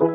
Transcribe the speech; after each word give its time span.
Hey 0.00 0.06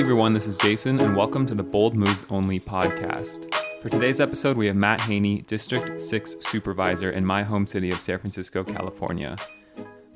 everyone, 0.00 0.34
this 0.34 0.48
is 0.48 0.56
Jason, 0.56 1.00
and 1.00 1.16
welcome 1.16 1.46
to 1.46 1.54
the 1.54 1.62
Bold 1.62 1.94
Moves 1.94 2.24
Only 2.28 2.58
podcast. 2.58 3.54
For 3.80 3.88
today's 3.88 4.20
episode, 4.20 4.56
we 4.56 4.66
have 4.66 4.74
Matt 4.74 5.00
Haney, 5.02 5.42
District 5.42 6.02
6 6.02 6.36
Supervisor 6.40 7.12
in 7.12 7.24
my 7.24 7.44
home 7.44 7.68
city 7.68 7.88
of 7.90 8.00
San 8.00 8.18
Francisco, 8.18 8.64
California. 8.64 9.36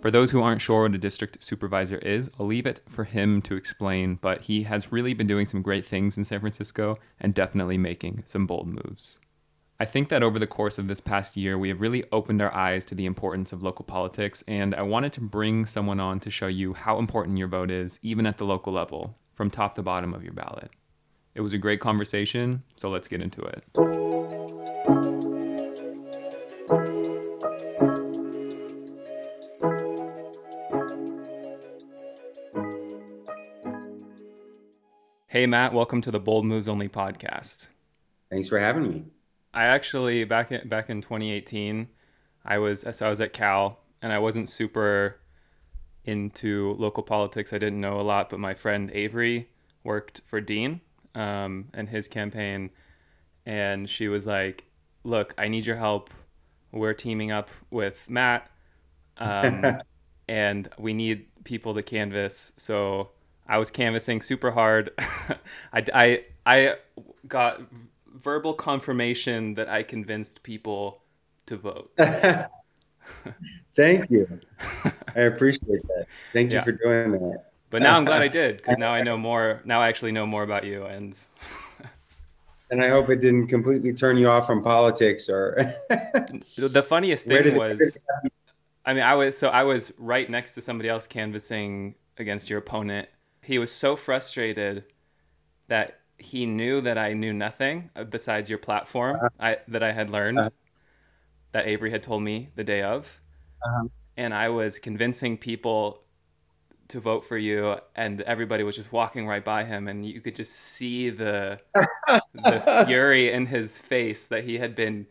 For 0.02 0.10
those 0.10 0.32
who 0.32 0.42
aren't 0.42 0.60
sure 0.60 0.82
what 0.82 0.96
a 0.96 0.98
district 0.98 1.40
supervisor 1.44 1.98
is, 1.98 2.28
I'll 2.38 2.46
leave 2.46 2.66
it 2.66 2.80
for 2.88 3.04
him 3.04 3.40
to 3.42 3.54
explain, 3.54 4.18
but 4.20 4.42
he 4.42 4.64
has 4.64 4.90
really 4.90 5.14
been 5.14 5.28
doing 5.28 5.46
some 5.46 5.62
great 5.62 5.86
things 5.86 6.18
in 6.18 6.24
San 6.24 6.40
Francisco 6.40 6.98
and 7.20 7.32
definitely 7.32 7.78
making 7.78 8.24
some 8.26 8.44
bold 8.44 8.66
moves. 8.66 9.20
I 9.78 9.84
think 9.84 10.08
that 10.08 10.24
over 10.24 10.40
the 10.40 10.46
course 10.48 10.76
of 10.76 10.88
this 10.88 10.98
past 10.98 11.36
year, 11.36 11.56
we 11.56 11.68
have 11.68 11.80
really 11.80 12.02
opened 12.10 12.42
our 12.42 12.52
eyes 12.52 12.84
to 12.86 12.96
the 12.96 13.06
importance 13.06 13.52
of 13.52 13.62
local 13.62 13.84
politics, 13.84 14.42
and 14.48 14.74
I 14.74 14.82
wanted 14.82 15.12
to 15.12 15.20
bring 15.20 15.66
someone 15.66 16.00
on 16.00 16.18
to 16.20 16.30
show 16.30 16.48
you 16.48 16.74
how 16.74 16.98
important 16.98 17.38
your 17.38 17.46
vote 17.46 17.70
is, 17.70 18.00
even 18.02 18.26
at 18.26 18.38
the 18.38 18.44
local 18.44 18.72
level, 18.72 19.16
from 19.34 19.50
top 19.50 19.76
to 19.76 19.82
bottom 19.82 20.14
of 20.14 20.24
your 20.24 20.34
ballot. 20.34 20.72
It 21.36 21.42
was 21.42 21.52
a 21.52 21.58
great 21.58 21.78
conversation, 21.78 22.64
so 22.74 22.90
let's 22.90 23.06
get 23.06 23.22
into 23.22 23.40
it. 23.42 23.62
Hey 35.32 35.46
Matt, 35.46 35.72
welcome 35.72 36.02
to 36.02 36.10
the 36.10 36.20
Bold 36.20 36.44
Moves 36.44 36.68
Only 36.68 36.90
podcast. 36.90 37.68
Thanks 38.30 38.50
for 38.50 38.58
having 38.58 38.86
me. 38.86 39.04
I 39.54 39.64
actually 39.64 40.24
back 40.24 40.52
in 40.52 40.68
back 40.68 40.90
in 40.90 41.00
2018, 41.00 41.88
I 42.44 42.58
was 42.58 42.84
so 42.92 43.06
I 43.06 43.08
was 43.08 43.22
at 43.22 43.32
Cal 43.32 43.80
and 44.02 44.12
I 44.12 44.18
wasn't 44.18 44.46
super 44.50 45.18
into 46.04 46.76
local 46.78 47.02
politics. 47.02 47.54
I 47.54 47.58
didn't 47.58 47.80
know 47.80 47.98
a 47.98 48.02
lot, 48.02 48.28
but 48.28 48.40
my 48.40 48.52
friend 48.52 48.90
Avery 48.92 49.48
worked 49.84 50.20
for 50.26 50.38
Dean 50.38 50.82
um, 51.14 51.70
and 51.72 51.88
his 51.88 52.08
campaign, 52.08 52.68
and 53.46 53.88
she 53.88 54.08
was 54.08 54.26
like, 54.26 54.66
"Look, 55.02 55.32
I 55.38 55.48
need 55.48 55.64
your 55.64 55.76
help. 55.76 56.10
We're 56.72 56.92
teaming 56.92 57.32
up 57.32 57.48
with 57.70 58.04
Matt, 58.10 58.50
um, 59.16 59.80
and 60.28 60.68
we 60.76 60.92
need 60.92 61.24
people 61.44 61.72
to 61.72 61.82
canvass." 61.82 62.52
So 62.58 63.12
I 63.46 63.58
was 63.58 63.70
canvassing 63.70 64.20
super 64.20 64.50
hard. 64.50 64.90
I, 65.72 65.84
I 65.94 66.24
I 66.46 66.74
got 67.28 67.62
verbal 68.14 68.54
confirmation 68.54 69.54
that 69.54 69.68
I 69.68 69.82
convinced 69.82 70.42
people 70.42 71.02
to 71.46 71.56
vote. 71.56 71.92
Thank 73.74 74.10
you. 74.10 74.40
I 75.16 75.20
appreciate 75.20 75.82
that. 75.88 76.06
Thank 76.32 76.50
you 76.50 76.58
yeah. 76.58 76.64
for 76.64 76.72
doing 76.72 77.12
that. 77.12 77.52
But 77.70 77.82
now 77.82 77.96
I'm 77.96 78.04
glad 78.04 78.22
I 78.22 78.28
did 78.42 78.58
because 78.58 78.78
now 78.78 78.92
I 78.92 79.02
know 79.02 79.16
more. 79.16 79.62
Now 79.64 79.80
I 79.80 79.88
actually 79.88 80.12
know 80.12 80.26
more 80.26 80.42
about 80.42 80.64
you, 80.64 80.84
and 80.84 81.14
and 82.70 82.84
I 82.84 82.90
hope 82.90 83.08
it 83.08 83.20
didn't 83.20 83.48
completely 83.48 83.92
turn 83.94 84.18
you 84.18 84.28
off 84.28 84.46
from 84.46 84.62
politics. 84.62 85.28
Or 85.28 85.74
the 85.88 86.84
funniest 86.86 87.26
thing 87.26 87.56
was, 87.56 87.96
I 88.84 88.92
mean, 88.92 89.02
I 89.02 89.14
was 89.14 89.38
so 89.38 89.48
I 89.48 89.62
was 89.62 89.92
right 89.98 90.28
next 90.28 90.52
to 90.52 90.60
somebody 90.60 90.90
else 90.90 91.06
canvassing 91.06 91.94
against 92.18 92.50
your 92.50 92.58
opponent. 92.58 93.08
He 93.42 93.58
was 93.58 93.72
so 93.72 93.96
frustrated 93.96 94.84
that 95.68 96.00
he 96.18 96.46
knew 96.46 96.80
that 96.82 96.98
I 96.98 97.12
knew 97.12 97.32
nothing 97.32 97.90
besides 98.10 98.48
your 98.48 98.58
platform 98.58 99.16
uh-huh. 99.16 99.28
I, 99.40 99.56
that 99.68 99.82
I 99.82 99.92
had 99.92 100.10
learned 100.10 100.38
uh-huh. 100.38 100.50
that 101.52 101.66
Avery 101.66 101.90
had 101.90 102.02
told 102.02 102.22
me 102.22 102.50
the 102.54 102.64
day 102.64 102.82
of. 102.82 103.20
Uh-huh. 103.64 103.88
And 104.16 104.32
I 104.32 104.48
was 104.48 104.78
convincing 104.78 105.36
people 105.36 106.02
to 106.88 107.00
vote 107.00 107.24
for 107.24 107.38
you 107.38 107.74
and 107.96 108.20
everybody 108.22 108.62
was 108.62 108.76
just 108.76 108.92
walking 108.92 109.26
right 109.26 109.44
by 109.44 109.64
him 109.64 109.88
and 109.88 110.04
you 110.04 110.20
could 110.20 110.36
just 110.36 110.52
see 110.52 111.08
the 111.08 111.58
the 112.34 112.84
fury 112.86 113.32
in 113.32 113.46
his 113.46 113.78
face 113.78 114.26
that 114.26 114.44
he 114.44 114.58
had 114.58 114.74
been 114.74 115.06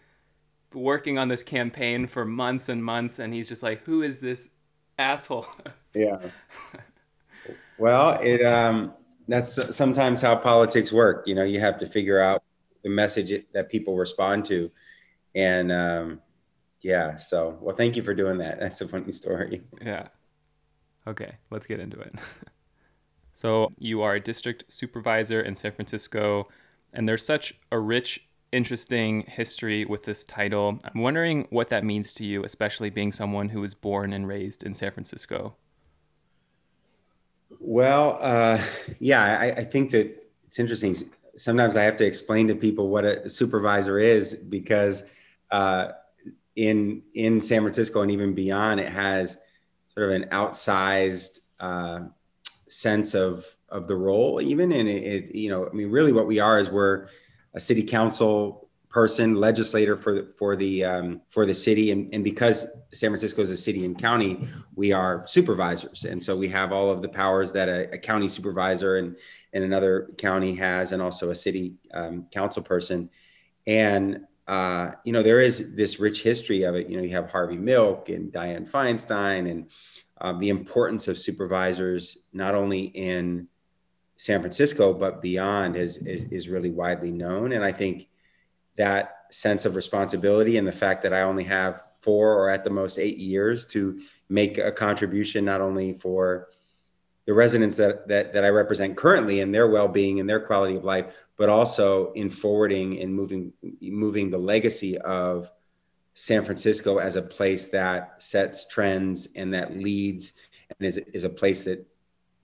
working 0.76 1.18
on 1.18 1.28
this 1.28 1.42
campaign 1.42 2.06
for 2.06 2.24
months 2.24 2.70
and 2.70 2.86
months 2.86 3.18
and 3.18 3.34
he's 3.34 3.50
just 3.50 3.64
like 3.64 3.84
who 3.84 4.04
is 4.04 4.20
this 4.20 4.50
asshole 5.00 5.48
yeah 5.96 6.20
well 7.82 8.20
it 8.22 8.42
um 8.44 8.94
that's 9.28 9.76
sometimes 9.76 10.22
how 10.22 10.36
politics 10.36 10.92
work 10.92 11.28
you 11.28 11.36
know 11.36 11.44
you 11.44 11.60
have 11.60 11.78
to 11.78 11.86
figure 11.86 12.20
out 12.20 12.44
the 12.84 12.90
message 12.90 13.46
that 13.54 13.70
people 13.70 13.96
respond 13.96 14.46
to 14.46 14.72
and 15.36 15.72
um 15.72 16.22
yeah 16.82 17.18
so 17.18 17.58
well 17.62 17.76
thank 17.76 17.96
you 17.96 18.04
for 18.04 18.14
doing 18.14 18.38
that 18.38 18.60
that's 18.64 18.82
a 18.82 18.88
funny 18.88 19.12
story 19.12 19.62
yeah 19.84 20.08
Okay, 21.08 21.34
let's 21.50 21.66
get 21.66 21.80
into 21.80 22.00
it. 22.00 22.14
so, 23.34 23.72
you 23.78 24.02
are 24.02 24.16
a 24.16 24.20
district 24.20 24.66
supervisor 24.68 25.42
in 25.42 25.56
San 25.56 25.72
Francisco, 25.72 26.48
and 26.94 27.08
there's 27.08 27.26
such 27.26 27.56
a 27.72 27.80
rich, 27.80 28.28
interesting 28.52 29.24
history 29.28 29.86
with 29.86 30.04
this 30.04 30.24
title. 30.26 30.80
I'm 30.84 31.02
wondering 31.02 31.48
what 31.50 31.70
that 31.70 31.84
means 31.84 32.14
to 32.14 32.26
you, 32.26 32.44
especially 32.44 32.90
being 32.92 33.12
someone 33.12 33.50
who 33.50 33.62
was 33.62 33.74
born 33.74 34.14
and 34.14 34.28
raised 34.28 34.64
in 34.64 34.74
San 34.74 34.92
Francisco. 34.92 35.56
Well, 37.64 38.18
uh, 38.20 38.60
yeah, 39.00 39.24
I, 39.24 39.46
I 39.52 39.64
think 39.64 39.92
that 39.92 40.18
it's 40.48 40.58
interesting. 40.58 40.96
Sometimes 41.38 41.78
I 41.78 41.84
have 41.84 41.96
to 41.98 42.06
explain 42.06 42.48
to 42.48 42.56
people 42.56 42.90
what 42.90 43.06
a 43.06 43.30
supervisor 43.30 44.00
is 44.00 44.34
because 44.34 45.04
uh, 45.52 45.90
in 46.56 47.04
in 47.14 47.40
San 47.40 47.62
Francisco 47.62 48.02
and 48.02 48.12
even 48.12 48.34
beyond, 48.34 48.80
it 48.80 48.90
has 48.90 49.38
sort 49.94 50.10
of 50.10 50.16
an 50.16 50.30
outsized 50.30 51.42
uh, 51.60 52.02
sense 52.68 53.14
of 53.14 53.46
of 53.70 53.88
the 53.88 53.96
role 53.96 54.42
even 54.42 54.72
and 54.72 54.88
it, 54.90 55.30
it, 55.30 55.36
you 55.36 55.50
know 55.50 55.66
i 55.66 55.72
mean 55.72 55.90
really 55.90 56.12
what 56.12 56.28
we 56.28 56.40
are 56.40 56.60
is 56.60 56.70
we're 56.70 57.08
a 57.54 57.60
city 57.60 57.84
council 57.84 58.70
person 58.92 59.36
legislator 59.36 59.96
for 59.96 60.16
the, 60.16 60.34
for 60.38 60.56
the 60.56 60.84
um, 60.84 61.22
for 61.30 61.46
the 61.46 61.54
city 61.54 61.92
and, 61.92 62.14
and 62.14 62.24
because 62.24 62.68
san 62.94 63.10
francisco 63.10 63.42
is 63.42 63.50
a 63.50 63.58
city 63.58 63.86
and 63.86 63.98
county 63.98 64.48
we 64.76 64.92
are 64.92 65.26
supervisors 65.26 66.04
and 66.04 66.22
so 66.22 66.36
we 66.36 66.48
have 66.50 66.74
all 66.74 66.90
of 66.90 67.02
the 67.02 67.08
powers 67.08 67.54
that 67.54 67.70
a, 67.70 67.90
a 67.94 67.98
county 67.98 68.28
supervisor 68.28 68.98
and 68.98 69.16
and 69.54 69.64
another 69.64 70.10
county 70.18 70.54
has 70.54 70.92
and 70.92 71.02
also 71.02 71.30
a 71.30 71.36
city 71.36 71.74
um, 71.94 72.26
council 72.32 72.62
person 72.62 73.10
and 73.66 74.22
uh, 74.48 74.92
you 75.06 75.14
know, 75.14 75.24
there 75.24 75.40
is 75.40 75.76
this 75.76 75.98
rich 75.98 76.24
history 76.24 76.64
of 76.64 76.76
it. 76.76 76.90
You 76.90 76.98
know, 76.98 77.04
you 77.04 77.12
have 77.12 77.30
Harvey 77.30 77.56
Milk 77.56 78.10
and 78.10 78.34
Dianne 78.34 78.70
Feinstein 78.70 79.50
and 79.50 79.72
um, 80.20 80.40
the 80.40 80.50
importance 80.50 81.08
of 81.08 81.18
supervisors, 81.18 82.18
not 82.34 82.54
only 82.54 82.86
in 82.86 83.48
San 84.18 84.42
Francisco, 84.42 84.94
but 84.94 85.22
beyond 85.22 85.78
is, 85.78 85.98
is, 86.00 86.26
is 86.26 86.50
really 86.50 86.72
widely 86.72 87.12
known. 87.12 87.54
And 87.54 87.64
I 87.64 87.72
think 87.72 88.10
that 88.82 89.26
sense 89.30 89.66
of 89.66 89.76
responsibility 89.76 90.58
and 90.58 90.68
the 90.68 90.72
fact 90.72 91.04
that 91.04 91.14
I 91.14 91.22
only 91.22 91.44
have 91.44 91.84
four 92.02 92.34
or 92.34 92.50
at 92.50 92.64
the 92.64 92.72
most 92.72 92.98
eight 92.98 93.18
years 93.18 93.68
to 93.68 94.02
make 94.28 94.58
a 94.58 94.72
contribution, 94.72 95.46
not 95.46 95.62
only 95.62 95.94
for 95.94 96.50
the 97.28 97.34
residents 97.34 97.78
that, 97.78 98.08
that, 98.08 98.34
that 98.34 98.44
I 98.44 98.50
represent 98.50 98.98
currently 98.98 99.42
and 99.42 99.54
their 99.54 99.68
well-being 99.68 100.20
and 100.20 100.28
their 100.28 100.40
quality 100.40 100.76
of 100.76 100.84
life, 100.84 101.26
but 101.38 101.48
also 101.48 102.12
in 102.14 102.32
forwarding 102.32 103.00
and 103.00 103.14
moving 103.14 103.54
moving 103.80 104.32
the 104.32 104.40
legacy 104.40 104.98
of 104.98 105.52
San 106.16 106.44
Francisco 106.44 106.98
as 106.98 107.16
a 107.16 107.22
place 107.22 107.68
that 107.68 108.20
sets 108.20 108.68
trends 108.68 109.28
and 109.36 109.54
that 109.54 109.78
leads 109.78 110.34
and 110.70 110.88
is, 110.88 110.98
is 111.14 111.24
a 111.24 111.30
place 111.30 111.64
that 111.66 111.86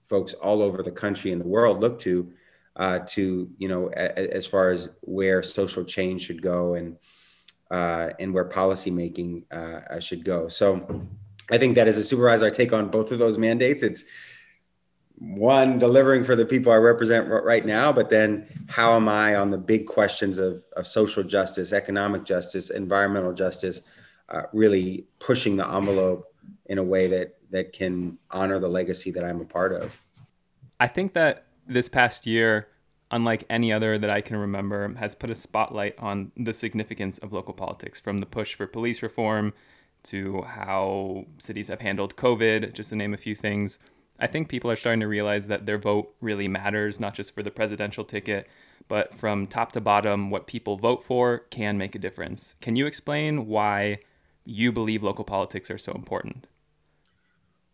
folks 0.05 0.35
all 0.35 0.61
over 0.61 0.83
the 0.83 0.91
country 0.91 1.31
and 1.31 1.41
the 1.41 1.47
world 1.47 1.81
look 1.81 1.97
to 2.01 2.31
uh, 2.77 2.99
to 2.99 3.49
you 3.57 3.67
know 3.67 3.89
a, 3.95 4.35
as 4.35 4.45
far 4.45 4.69
as 4.69 4.89
where 5.01 5.43
social 5.43 5.83
change 5.83 6.25
should 6.25 6.41
go 6.41 6.75
and 6.75 6.97
uh, 7.71 8.11
and 8.19 8.33
where 8.33 8.47
policymaking 8.47 9.43
uh, 9.51 9.99
should 9.99 10.23
go. 10.23 10.47
So 10.47 11.05
I 11.51 11.57
think 11.57 11.75
that 11.75 11.87
as 11.87 11.97
a 11.97 12.03
supervisor, 12.03 12.45
I 12.45 12.49
take 12.49 12.71
on 12.71 12.89
both 12.89 13.11
of 13.11 13.19
those 13.19 13.37
mandates. 13.37 13.83
It's 13.83 14.05
one 15.19 15.79
delivering 15.79 16.23
for 16.23 16.35
the 16.35 16.45
people 16.45 16.71
I 16.71 16.75
represent 16.75 17.27
right 17.27 17.65
now, 17.65 17.91
but 17.91 18.09
then 18.09 18.47
how 18.69 18.95
am 18.95 19.09
I 19.09 19.35
on 19.35 19.49
the 19.49 19.57
big 19.57 19.87
questions 19.87 20.37
of, 20.37 20.63
of 20.75 20.85
social 20.85 21.23
justice, 21.23 21.73
economic 21.73 22.23
justice, 22.23 22.69
environmental 22.69 23.33
justice, 23.33 23.81
uh, 24.29 24.43
really 24.53 25.07
pushing 25.19 25.57
the 25.57 25.67
envelope 25.67 26.31
in 26.67 26.77
a 26.77 26.83
way 26.83 27.07
that 27.07 27.33
that 27.49 27.73
can 27.73 28.17
honor 28.29 28.59
the 28.59 28.67
legacy 28.67 29.09
that 29.11 29.23
I'm 29.23 29.41
a 29.41 29.45
part 29.45 29.71
of. 29.71 30.01
I 30.79 30.87
think 30.87 31.13
that 31.13 31.46
this 31.67 31.89
past 31.89 32.25
year, 32.25 32.67
unlike 33.11 33.43
any 33.49 33.71
other 33.71 33.97
that 33.97 34.09
I 34.09 34.21
can 34.21 34.37
remember, 34.37 34.93
has 34.95 35.15
put 35.15 35.29
a 35.29 35.35
spotlight 35.35 35.97
on 35.99 36.31
the 36.35 36.53
significance 36.53 37.17
of 37.19 37.33
local 37.33 37.53
politics, 37.53 37.99
from 37.99 38.19
the 38.19 38.25
push 38.25 38.55
for 38.55 38.67
police 38.67 39.01
reform 39.01 39.53
to 40.03 40.41
how 40.43 41.25
cities 41.39 41.67
have 41.67 41.81
handled 41.81 42.15
COVID, 42.15 42.73
just 42.73 42.89
to 42.89 42.95
name 42.95 43.13
a 43.13 43.17
few 43.17 43.35
things. 43.35 43.77
I 44.19 44.27
think 44.27 44.49
people 44.49 44.71
are 44.71 44.75
starting 44.75 45.01
to 45.01 45.07
realize 45.07 45.47
that 45.47 45.65
their 45.65 45.77
vote 45.77 46.15
really 46.21 46.47
matters, 46.47 46.99
not 46.99 47.13
just 47.13 47.33
for 47.33 47.43
the 47.43 47.51
presidential 47.51 48.03
ticket, 48.03 48.47
but 48.87 49.13
from 49.13 49.47
top 49.47 49.73
to 49.73 49.81
bottom, 49.81 50.29
what 50.29 50.47
people 50.47 50.77
vote 50.77 51.03
for 51.03 51.39
can 51.49 51.77
make 51.77 51.93
a 51.93 51.99
difference. 51.99 52.55
Can 52.61 52.75
you 52.75 52.85
explain 52.87 53.47
why 53.47 53.99
you 54.45 54.71
believe 54.71 55.03
local 55.03 55.25
politics 55.25 55.69
are 55.69 55.77
so 55.77 55.91
important? 55.91 56.47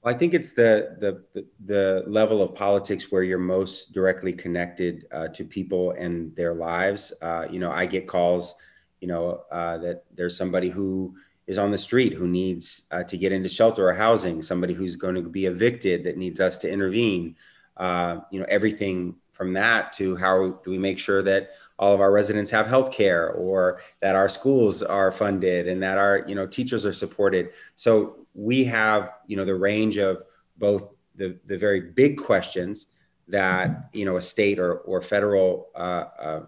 I 0.06 0.14
think 0.14 0.34
it's 0.34 0.52
the, 0.52 0.98
the, 1.00 1.24
the 1.34 1.46
the 1.66 2.04
level 2.08 2.42
of 2.42 2.54
politics 2.56 3.10
where 3.12 3.24
you're 3.24 3.40
most 3.40 3.94
directly 3.94 4.34
connected 4.34 5.08
uh, 5.12 5.30
to 5.30 5.46
people 5.46 5.92
and 5.92 6.36
their 6.36 6.54
lives. 6.54 7.14
Uh, 7.22 7.48
you 7.50 7.60
know, 7.60 7.72
I 7.72 7.86
get 7.86 8.08
calls, 8.08 8.56
you 9.00 9.08
know, 9.08 9.44
uh, 9.50 9.78
that 9.78 10.04
there's 10.14 10.36
somebody 10.36 10.70
who 10.70 11.16
is 11.48 11.58
on 11.58 11.72
the 11.72 11.78
street 11.78 12.14
who 12.14 12.28
needs 12.28 12.84
uh, 12.92 13.04
to 13.04 13.18
get 13.18 13.32
into 13.32 13.48
shelter 13.48 13.88
or 13.88 13.94
housing, 13.94 14.42
somebody 14.42 14.74
who's 14.74 14.96
going 14.96 15.16
to 15.16 15.22
be 15.22 15.46
evicted 15.46 16.04
that 16.04 16.18
needs 16.18 16.40
us 16.42 16.58
to 16.60 16.70
intervene. 16.70 17.36
Uh, 17.78 18.20
you 18.30 18.40
know, 18.40 18.46
everything 18.50 19.16
from 19.32 19.54
that 19.54 19.94
to 19.94 20.16
how 20.16 20.60
do 20.64 20.72
we 20.72 20.78
make 20.78 21.00
sure 21.00 21.22
that 21.22 21.52
all 21.80 21.94
of 21.94 22.02
our 22.02 22.12
residents 22.12 22.52
have 22.52 22.68
health 22.68 22.92
care 22.92 23.32
or 23.32 23.82
that 24.02 24.16
our 24.16 24.30
schools 24.30 24.84
are 24.84 25.12
funded 25.12 25.68
and 25.68 25.82
that 25.82 25.98
our 25.98 26.24
you 26.28 26.36
know 26.36 26.48
teachers 26.48 26.86
are 26.86 26.94
supported. 26.94 27.50
So 27.76 28.18
we 28.34 28.64
have 28.66 29.12
you 29.28 29.38
know 29.38 29.46
the 29.46 29.56
range 29.56 29.98
of 29.98 30.24
both 30.58 30.90
the 31.16 31.40
the 31.46 31.58
very 31.58 31.82
big 31.82 32.18
questions 32.18 32.88
that 33.28 33.90
you 33.94 34.06
know 34.06 34.18
a 34.18 34.22
state 34.22 34.60
or 34.60 34.78
or 34.80 35.02
federal 35.02 35.70
uh, 35.76 36.06
uh, 36.20 36.42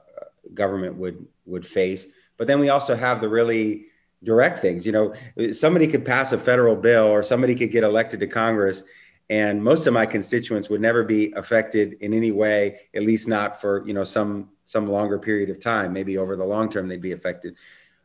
government 0.54 0.96
would 0.96 1.26
would 1.46 1.66
face 1.66 2.08
but 2.38 2.48
then 2.48 2.60
we 2.60 2.70
also 2.70 2.96
have 2.96 3.22
the 3.22 3.30
really 3.30 3.86
direct 4.24 4.60
things. 4.60 4.86
You 4.86 4.92
know 4.92 5.14
somebody 5.52 5.88
could 5.88 6.06
pass 6.06 6.32
a 6.32 6.38
federal 6.38 6.76
bill 6.76 7.06
or 7.06 7.24
somebody 7.24 7.56
could 7.56 7.72
get 7.72 7.84
elected 7.84 8.20
to 8.22 8.28
congress 8.28 8.84
and 9.30 9.64
most 9.64 9.88
of 9.88 9.94
my 9.94 10.06
constituents 10.06 10.70
would 10.70 10.82
never 10.82 11.04
be 11.04 11.34
affected 11.36 11.94
in 12.02 12.14
any 12.14 12.32
way 12.32 12.82
at 12.94 13.04
least 13.04 13.28
not 13.28 13.60
for 13.60 13.86
you 13.88 13.94
know 13.94 14.04
some 14.04 14.50
some 14.66 14.88
longer 14.88 15.20
period 15.20 15.50
of 15.50 15.60
time. 15.60 15.94
Maybe 15.94 16.18
over 16.18 16.36
the 16.36 16.44
long 16.44 16.70
term 16.70 16.88
they'd 16.88 17.02
be 17.02 17.12
affected. 17.12 17.56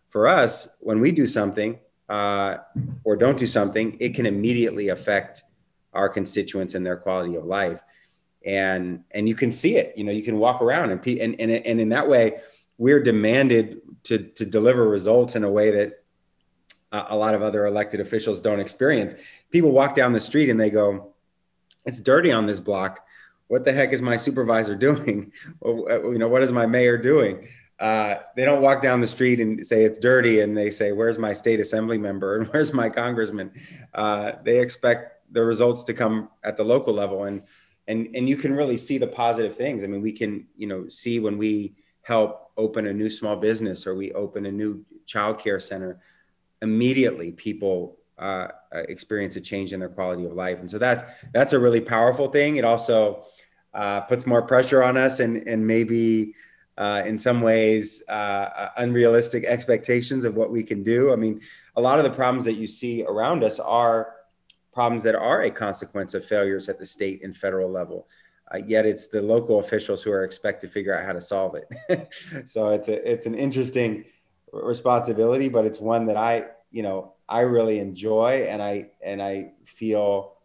For 0.09 0.29
us 0.29 0.69
when 0.81 1.01
we 1.01 1.13
do 1.13 1.27
something 1.27 1.79
uh, 2.09 2.59
or 3.05 3.17
don't 3.17 3.39
do 3.39 3.47
something 3.47 3.97
it 4.01 4.15
can 4.15 4.27
immediately 4.27 4.89
affect 4.89 5.43
our 5.93 6.09
constituents 6.09 6.75
and 6.75 6.85
their 6.85 6.97
quality 6.97 7.37
of 7.37 7.45
life. 7.45 7.83
And 8.45 9.05
and 9.11 9.29
you 9.29 9.35
can 9.35 9.53
see 9.53 9.77
it 9.77 9.93
you 9.97 10.05
know 10.05 10.13
you 10.13 10.23
can 10.23 10.39
walk 10.39 10.63
around 10.63 10.91
and 10.91 11.07
and 11.07 11.39
and, 11.39 11.51
and 11.51 11.81
in 11.81 11.91
that 11.91 12.09
way 12.09 12.41
we're 12.79 13.03
demanded 13.03 13.83
to 14.05 14.19
to 14.19 14.47
deliver 14.47 14.89
results 14.89 15.37
in 15.37 15.45
a 15.45 15.51
way 15.51 15.71
that 15.71 16.01
a 16.93 17.15
lot 17.15 17.35
of 17.35 17.43
other 17.43 17.67
elected 17.67 18.01
officials 18.01 18.41
don't 18.41 18.59
experience. 18.59 19.15
People 19.51 19.71
walk 19.71 19.95
down 19.95 20.13
the 20.13 20.21
street 20.21 20.49
and 20.51 20.59
they 20.59 20.71
go, 20.71 21.10
it's 21.91 21.99
dirty 22.01 22.31
on 22.31 22.47
this 22.47 22.61
block. 22.61 23.05
What 23.49 23.65
the 23.65 23.73
heck 23.73 23.93
is 23.93 24.01
my 24.01 24.17
supervisor 24.17 24.77
doing? 24.87 25.33
you 25.65 26.19
know, 26.19 26.29
what 26.29 26.43
is 26.43 26.53
my 26.53 26.67
mayor 26.67 26.97
doing? 26.97 27.49
Uh, 27.81 28.17
they 28.37 28.45
don't 28.45 28.63
walk 28.63 28.81
down 28.81 29.01
the 29.01 29.09
street 29.09 29.41
and 29.41 29.67
say 29.67 29.85
it's 29.85 29.99
dirty 29.99 30.41
and 30.41 30.57
they 30.57 30.71
say, 30.71 30.93
where's 30.93 31.19
my 31.19 31.33
state 31.33 31.59
assembly 31.59 31.99
member 31.99 32.37
and 32.37 32.47
where's 32.53 32.73
my 32.73 32.89
congressman? 32.89 33.51
Uh, 33.93 34.33
they 34.45 34.61
expect 34.61 35.33
the 35.33 35.43
results 35.43 35.83
to 35.83 35.93
come 35.93 36.29
at 36.45 36.57
the 36.57 36.63
local 36.63 36.95
level. 36.95 37.25
And, 37.25 37.43
and, 37.89 38.09
and 38.15 38.29
you 38.29 38.37
can 38.37 38.55
really 38.55 38.77
see 38.77 38.99
the 38.99 39.07
positive 39.07 39.57
things. 39.57 39.83
I 39.83 39.89
mean, 39.89 40.03
we 40.03 40.13
can, 40.13 40.47
you 40.57 40.69
know, 40.69 40.89
see 40.89 41.19
when 41.19 41.39
we 41.39 41.75
help 42.03 42.53
open 42.57 42.87
a 42.87 42.93
new 42.93 43.11
small 43.11 43.35
business 43.35 43.85
or 43.87 43.97
we 43.97 44.13
open 44.13 44.47
a 44.47 44.53
new 44.53 44.85
childcare 45.09 45.61
center, 45.61 46.01
immediately 46.63 47.33
people 47.33 47.97
uh, 48.21 48.49
uh, 48.73 48.83
experience 48.89 49.37
a 49.37 49.41
change 49.41 49.73
in 49.73 49.81
their 49.81 49.89
quality 49.89 50.27
of 50.27 50.33
life. 50.35 50.61
And 50.61 50.71
so 50.71 50.79
that's 50.79 51.03
that's 51.33 51.55
a 51.55 51.59
really 51.59 51.81
powerful 51.81 52.29
thing. 52.29 52.57
It 52.57 52.65
also 52.65 53.25
uh, 53.73 54.03
puts 54.03 54.27
more 54.27 54.43
pressure 54.43 54.83
on 54.83 54.97
us 54.97 55.21
and 55.21 55.49
and 55.49 55.67
maybe 55.67 56.35
uh, 56.77 57.03
in 57.07 57.17
some 57.17 57.41
ways 57.41 58.03
uh, 58.09 58.13
uh, 58.13 58.69
unrealistic 58.77 59.45
expectations 59.45 60.25
of 60.25 60.35
what 60.35 60.51
we 60.51 60.63
can 60.63 60.83
do. 60.83 61.13
I 61.13 61.17
mean, 61.17 61.41
a 61.77 61.81
lot 61.81 61.99
of 61.99 62.05
the 62.05 62.11
problems 62.11 62.45
that 62.45 62.55
you 62.55 62.67
see 62.67 63.05
around 63.05 63.43
us 63.43 63.59
are 63.59 64.17
problems 64.73 65.03
that 65.05 65.15
are 65.15 65.43
a 65.43 65.51
consequence 65.51 66.15
of 66.15 66.25
failures 66.25 66.69
at 66.69 66.79
the 66.79 66.87
state 66.87 67.25
and 67.25 67.37
federal 67.37 67.71
level. 67.71 68.07
yet 68.67 68.85
it's 68.85 69.07
the 69.07 69.23
local 69.23 69.61
officials 69.61 70.03
who 70.03 70.11
are 70.11 70.25
expected 70.25 70.67
to 70.67 70.73
figure 70.73 70.97
out 70.97 71.07
how 71.07 71.13
to 71.13 71.21
solve 71.21 71.55
it. 71.55 72.09
so 72.45 72.71
it's 72.71 72.89
a 72.89 73.11
it's 73.11 73.27
an 73.27 73.35
interesting 73.35 74.05
responsibility, 74.53 75.49
but 75.49 75.65
it's 75.65 75.81
one 75.81 76.05
that 76.07 76.17
I 76.17 76.47
you 76.71 76.83
know 76.83 77.15
I 77.31 77.41
really 77.41 77.79
enjoy 77.79 78.47
and 78.49 78.61
I 78.61 78.91
and 79.03 79.23
I 79.23 79.53
feel 79.65 80.37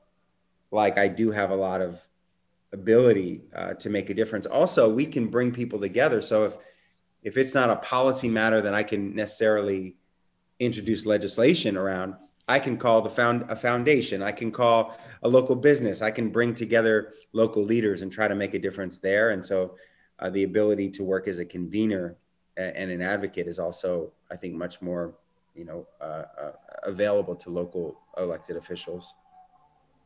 like 0.70 0.98
I 1.00 1.08
do 1.08 1.32
have 1.32 1.50
a 1.50 1.56
lot 1.56 1.82
of 1.82 2.00
ability 2.74 3.42
uh, 3.56 3.74
to 3.74 3.90
make 3.90 4.10
a 4.12 4.14
difference. 4.14 4.46
Also, 4.46 4.94
we 4.94 5.06
can 5.08 5.28
bring 5.28 5.52
people 5.52 5.80
together. 5.80 6.22
So 6.22 6.46
if 6.46 6.58
if 7.24 7.38
it's 7.38 7.56
not 7.56 7.72
a 7.72 7.78
policy 7.78 8.30
matter 8.30 8.62
that 8.62 8.76
I 8.76 8.84
can 8.84 9.16
necessarily 9.16 9.98
introduce 10.60 11.08
legislation 11.08 11.76
around, 11.76 12.14
I 12.48 12.60
can 12.60 12.78
call 12.78 13.02
the 13.02 13.10
found 13.10 13.50
a 13.50 13.56
foundation. 13.56 14.22
I 14.22 14.32
can 14.32 14.52
call 14.52 14.96
a 15.24 15.28
local 15.28 15.56
business. 15.56 16.04
I 16.04 16.12
can 16.12 16.30
bring 16.30 16.54
together 16.54 17.14
local 17.34 17.64
leaders 17.64 18.04
and 18.04 18.12
try 18.12 18.28
to 18.28 18.36
make 18.36 18.54
a 18.54 18.60
difference 18.60 19.00
there. 19.00 19.32
And 19.32 19.44
so, 19.44 19.76
uh, 20.20 20.30
the 20.30 20.44
ability 20.44 20.92
to 20.92 21.04
work 21.04 21.28
as 21.28 21.40
a 21.40 21.46
convener 21.46 22.18
and 22.58 22.90
an 22.90 23.02
advocate 23.02 23.48
is 23.48 23.60
also, 23.60 24.14
I 24.32 24.38
think, 24.38 24.54
much 24.54 24.82
more 24.82 25.16
you 25.56 25.66
know 25.66 25.88
uh, 26.02 26.24
uh, 26.40 26.52
available 26.84 27.36
to 27.36 27.50
local 27.50 28.00
elected 28.18 28.58
officials. 28.58 29.16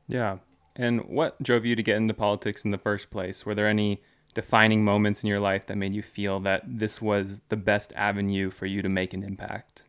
Yeah, 0.08 0.38
and 0.76 1.02
what 1.06 1.42
drove 1.42 1.66
you 1.66 1.76
to 1.76 1.84
get 1.84 1.98
into 1.98 2.14
politics 2.14 2.64
in 2.64 2.72
the 2.72 2.78
first 2.78 3.10
place? 3.12 3.46
Were 3.46 3.56
there 3.56 3.68
any 3.68 4.02
defining 4.34 4.84
moments 4.84 5.24
in 5.24 5.28
your 5.28 5.40
life 5.40 5.66
that 5.66 5.76
made 5.76 5.94
you 5.94 6.02
feel 6.02 6.40
that 6.42 6.62
this 6.66 7.02
was 7.02 7.42
the 7.50 7.58
best 7.58 7.92
avenue 7.96 8.50
for 8.50 8.66
you 8.66 8.82
to 8.82 8.90
make 8.90 9.14
an 9.14 9.24
impact? 9.24 9.84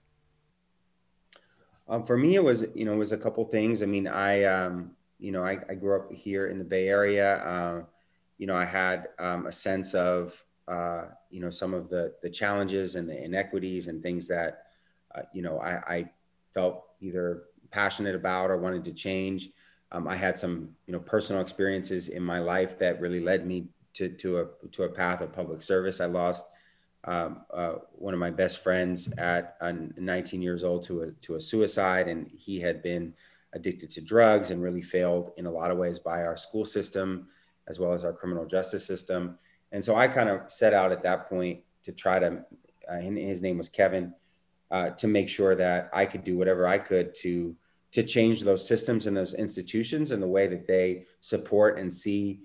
Um, 1.89 2.05
for 2.05 2.17
me, 2.17 2.37
it 2.37 2.45
was 2.45 2.65
you 2.75 2.85
know 2.85 2.93
it 2.93 2.99
was 2.99 3.13
a 3.13 3.19
couple 3.19 3.45
things. 3.45 3.83
I 3.83 3.87
mean, 3.87 4.07
I 4.07 4.45
um, 4.45 4.93
you 5.19 5.33
know 5.33 5.45
I, 5.45 5.59
I, 5.69 5.75
grew 5.75 5.97
up 5.97 6.13
here 6.13 6.47
in 6.47 6.59
the 6.59 6.65
Bay 6.65 6.89
Area. 6.89 7.35
Uh, 7.45 7.83
you 8.39 8.47
know, 8.47 8.55
I 8.55 8.65
had 8.65 9.09
um, 9.19 9.47
a 9.47 9.53
sense 9.53 9.93
of 9.95 10.43
uh, 10.69 11.07
you 11.31 11.41
know 11.41 11.51
some 11.51 11.75
of 11.75 11.89
the 11.89 12.15
the 12.23 12.31
challenges 12.31 12.95
and 12.95 13.09
the 13.09 13.25
inequities 13.25 13.89
and 13.89 14.03
things 14.03 14.29
that 14.29 14.67
uh, 15.15 15.23
you 15.33 15.43
know, 15.43 15.59
I, 15.59 15.95
I, 15.95 16.11
felt 16.53 16.85
either 17.01 17.45
passionate 17.71 18.17
about 18.17 18.51
or 18.51 18.57
wanted 18.57 18.85
to 18.85 18.93
change. 18.93 19.51
Um, 19.93 20.09
I 20.09 20.17
had 20.17 20.37
some, 20.37 20.71
you 20.87 20.93
know, 20.93 20.99
personal 20.99 21.41
experiences 21.41 22.09
in 22.09 22.25
my 22.25 22.41
life 22.41 22.77
that 22.79 23.01
really 23.01 23.21
led 23.21 23.47
me 23.47 23.69
to, 23.95 24.09
to 24.09 24.41
a, 24.41 24.47
to 24.73 24.83
a 24.83 24.89
path 24.89 25.21
of 25.21 25.33
public 25.33 25.63
service. 25.63 26.01
I 26.01 26.07
lost 26.07 26.47
um, 27.05 27.43
uh, 27.53 27.75
one 27.93 28.15
of 28.15 28.21
my 28.21 28.31
best 28.31 28.65
friends 28.65 29.09
at 29.17 29.57
uh, 29.61 29.73
19 29.97 30.43
years 30.43 30.65
old 30.65 30.83
to 30.85 31.03
a, 31.03 31.13
to 31.23 31.37
a 31.37 31.41
suicide. 31.41 32.09
And 32.09 32.29
he 32.37 32.61
had 32.61 32.83
been 32.83 33.15
addicted 33.53 33.91
to 33.91 34.01
drugs 34.01 34.51
and 34.51 34.63
really 34.63 34.83
failed 34.83 35.33
in 35.37 35.47
a 35.47 35.51
lot 35.51 35.71
of 35.71 35.79
ways 35.79 35.99
by 35.99 36.25
our 36.25 36.37
school 36.37 36.65
system, 36.65 37.29
as 37.69 37.79
well 37.79 37.93
as 37.93 38.05
our 38.05 38.13
criminal 38.13 38.47
justice 38.47 38.85
system. 38.85 39.39
And 39.73 39.85
so 39.85 39.95
I 39.95 40.09
kind 40.09 40.29
of 40.29 40.51
set 40.51 40.75
out 40.75 40.93
at 40.93 41.03
that 41.05 41.29
point 41.29 41.61
to 41.85 41.93
try 41.93 42.19
to, 42.19 42.45
uh, 42.89 43.01
his 43.01 43.41
name 43.41 43.57
was 43.57 43.69
Kevin, 43.69 44.13
uh, 44.71 44.91
to 44.91 45.07
make 45.07 45.29
sure 45.29 45.55
that 45.55 45.91
I 45.93 46.07
could 46.07 46.25
do 46.25 46.37
whatever 46.37 46.67
I 46.67 46.79
could 46.79 47.15
to 47.17 47.57
to 47.93 48.03
change 48.05 48.43
those 48.43 48.67
systems 48.67 49.07
and 49.07 49.17
those 49.17 49.35
institutions 49.35 50.13
and 50.13 50.23
the 50.23 50.29
way 50.29 50.47
that 50.47 50.67
they 50.67 51.07
support 51.21 51.77
and 51.77 51.93
see 51.93 52.41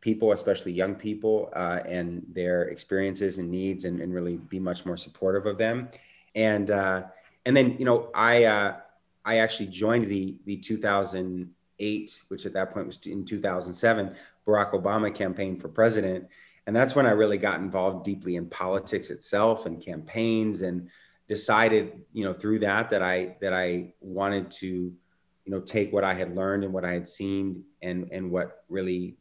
people, 0.00 0.30
especially 0.30 0.70
young 0.70 0.94
people, 0.94 1.50
uh, 1.56 1.80
and 1.84 2.22
their 2.30 2.64
experiences 2.64 3.38
and 3.38 3.50
needs, 3.50 3.86
and, 3.86 4.00
and, 4.00 4.14
really 4.14 4.36
be 4.36 4.60
much 4.60 4.86
more 4.86 4.96
supportive 4.96 5.46
of 5.46 5.58
them. 5.58 5.88
And 6.36 6.70
uh, 6.70 7.04
and 7.44 7.56
then 7.56 7.76
you 7.78 7.84
know 7.84 8.10
I 8.14 8.44
uh, 8.44 8.76
I 9.24 9.38
actually 9.38 9.66
joined 9.66 10.04
the 10.04 10.36
the 10.44 10.56
2008, 10.56 12.22
which 12.28 12.46
at 12.46 12.52
that 12.52 12.72
point 12.72 12.86
was 12.86 12.98
in 13.06 13.24
2007, 13.24 14.14
Barack 14.46 14.72
Obama 14.72 15.12
campaign 15.12 15.58
for 15.58 15.68
president. 15.68 16.28
And 16.66 16.74
that's 16.74 16.94
when 16.94 17.04
I 17.04 17.10
really 17.10 17.36
got 17.36 17.60
involved 17.60 18.04
deeply 18.04 18.36
in 18.36 18.46
politics 18.48 19.10
itself 19.10 19.66
and 19.66 19.84
campaigns 19.84 20.62
and 20.62 20.88
decided, 21.28 22.02
you 22.12 22.24
know, 22.24 22.32
through 22.32 22.58
that 22.60 22.90
that 22.90 23.02
I 23.02 23.36
that 23.40 23.52
I 23.52 23.94
wanted 24.00 24.50
to, 24.52 24.66
you 24.66 25.52
know, 25.52 25.60
take 25.60 25.92
what 25.92 26.04
I 26.04 26.14
had 26.14 26.36
learned 26.36 26.64
and 26.64 26.72
what 26.72 26.84
I 26.84 26.92
had 26.92 27.06
seen 27.06 27.64
and 27.82 28.08
and 28.12 28.30
what 28.30 28.64
really, 28.68 29.16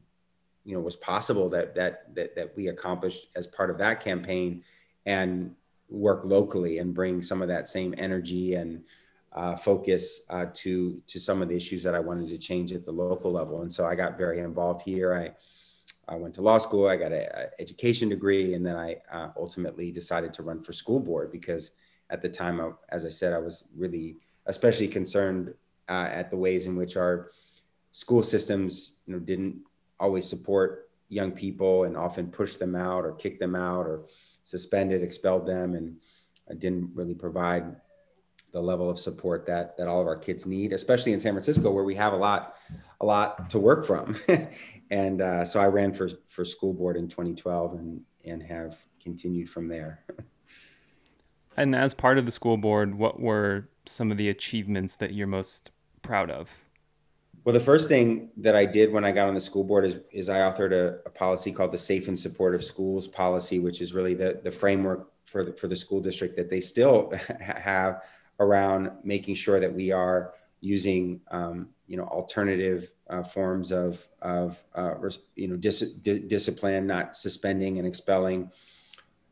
you 0.65 0.73
know, 0.73 0.81
was 0.81 0.97
possible 0.97 1.49
that 1.49 1.75
that 1.75 2.13
that 2.15 2.35
that 2.35 2.55
we 2.55 2.67
accomplished 2.67 3.27
as 3.35 3.47
part 3.47 3.69
of 3.69 3.77
that 3.77 3.99
campaign, 4.01 4.63
and 5.05 5.55
work 5.89 6.25
locally 6.25 6.79
and 6.79 6.93
bring 6.93 7.21
some 7.21 7.41
of 7.41 7.47
that 7.47 7.67
same 7.67 7.93
energy 7.97 8.55
and 8.55 8.83
uh, 9.33 9.55
focus 9.55 10.21
uh, 10.29 10.45
to 10.53 11.01
to 11.07 11.19
some 11.19 11.41
of 11.41 11.49
the 11.49 11.55
issues 11.55 11.83
that 11.83 11.95
I 11.95 11.99
wanted 11.99 12.29
to 12.29 12.37
change 12.37 12.71
at 12.71 12.83
the 12.83 12.91
local 12.91 13.31
level. 13.31 13.61
And 13.61 13.71
so 13.71 13.85
I 13.85 13.95
got 13.95 14.17
very 14.17 14.39
involved 14.39 14.81
here. 14.81 15.13
I 15.13 15.33
I 16.07 16.15
went 16.15 16.35
to 16.35 16.41
law 16.41 16.57
school. 16.57 16.87
I 16.87 16.97
got 16.97 17.13
an 17.13 17.27
education 17.59 18.09
degree, 18.09 18.55
and 18.55 18.65
then 18.65 18.75
I 18.75 18.97
uh, 19.11 19.29
ultimately 19.37 19.91
decided 19.91 20.33
to 20.33 20.43
run 20.43 20.61
for 20.61 20.73
school 20.73 20.99
board 20.99 21.31
because 21.31 21.71
at 22.13 22.21
the 22.21 22.29
time, 22.29 22.61
I, 22.61 22.69
as 22.89 23.03
I 23.05 23.09
said, 23.09 23.33
I 23.33 23.39
was 23.39 23.65
really 23.75 24.17
especially 24.45 24.87
concerned 24.87 25.53
uh, 25.89 26.07
at 26.11 26.29
the 26.29 26.37
ways 26.37 26.67
in 26.67 26.75
which 26.75 26.95
our 26.95 27.31
school 27.91 28.21
systems, 28.21 28.99
you 29.07 29.13
know, 29.13 29.19
didn't 29.19 29.57
always 29.99 30.25
support 30.25 30.91
young 31.09 31.31
people 31.31 31.85
and 31.85 31.97
often 31.97 32.29
pushed 32.29 32.59
them 32.59 32.75
out 32.75 33.03
or 33.03 33.13
kicked 33.13 33.39
them 33.39 33.55
out 33.55 33.87
or 33.87 34.05
suspended, 34.43 35.01
expelled 35.01 35.47
them, 35.47 35.73
and 35.73 36.59
didn't 36.59 36.91
really 36.93 37.15
provide 37.15 37.75
the 38.51 38.61
level 38.61 38.89
of 38.89 38.99
support 38.99 39.47
that 39.47 39.75
that 39.77 39.87
all 39.87 39.99
of 39.99 40.05
our 40.05 40.15
kids 40.15 40.45
need, 40.45 40.71
especially 40.71 41.13
in 41.13 41.19
San 41.19 41.33
Francisco, 41.33 41.71
where 41.71 41.83
we 41.83 41.95
have 41.95 42.13
a 42.13 42.17
lot 42.17 42.55
a 43.01 43.05
lot 43.05 43.49
to 43.49 43.59
work 43.59 43.85
from. 43.85 44.15
and 44.91 45.21
uh, 45.21 45.43
so 45.43 45.59
I 45.59 45.65
ran 45.65 45.93
for 45.93 46.09
for 46.29 46.45
school 46.45 46.73
board 46.73 46.95
in 46.95 47.07
2012 47.07 47.73
and 47.73 48.01
and 48.25 48.43
have 48.43 48.77
continued 49.01 49.49
from 49.49 49.67
there. 49.67 50.05
and 51.57 51.75
as 51.75 51.93
part 51.93 52.17
of 52.17 52.25
the 52.25 52.31
school 52.31 52.57
board, 52.57 52.95
what 52.95 53.19
were 53.19 53.67
some 53.85 54.11
of 54.11 54.17
the 54.17 54.29
achievements 54.29 54.95
that 54.97 55.13
you're 55.13 55.27
most 55.27 55.71
proud 56.01 56.29
of? 56.31 56.49
Well, 57.43 57.53
the 57.53 57.59
first 57.59 57.89
thing 57.89 58.29
that 58.37 58.55
I 58.55 58.65
did 58.65 58.91
when 58.91 59.03
I 59.03 59.11
got 59.11 59.27
on 59.27 59.33
the 59.33 59.41
school 59.41 59.65
board 59.65 59.85
is, 59.85 59.97
is 60.11 60.29
I 60.29 60.39
authored 60.39 60.71
a, 60.71 60.99
a 61.05 61.09
policy 61.09 61.51
called 61.51 61.71
the 61.71 61.77
Safe 61.77 62.07
and 62.07 62.17
Supportive 62.17 62.63
Schools 62.63 63.07
Policy, 63.07 63.59
which 63.59 63.81
is 63.81 63.93
really 63.93 64.13
the, 64.13 64.39
the 64.43 64.51
framework 64.51 65.11
for 65.25 65.43
the, 65.43 65.51
for 65.51 65.67
the 65.67 65.75
school 65.75 65.99
district 65.99 66.37
that 66.37 66.49
they 66.49 66.61
still 66.61 67.11
have 67.39 68.03
around 68.39 68.91
making 69.03 69.35
sure 69.35 69.59
that 69.59 69.73
we 69.73 69.91
are 69.91 70.33
using 70.61 71.19
um, 71.31 71.67
you 71.87 71.97
know 71.97 72.05
alternative 72.05 72.91
uh, 73.09 73.21
forms 73.21 73.71
of 73.71 74.07
of 74.21 74.63
uh, 74.75 74.93
you 75.35 75.49
know 75.49 75.57
dis- 75.57 75.91
di- 76.01 76.19
discipline, 76.19 76.87
not 76.87 77.15
suspending 77.15 77.77
and 77.77 77.87
expelling 77.87 78.49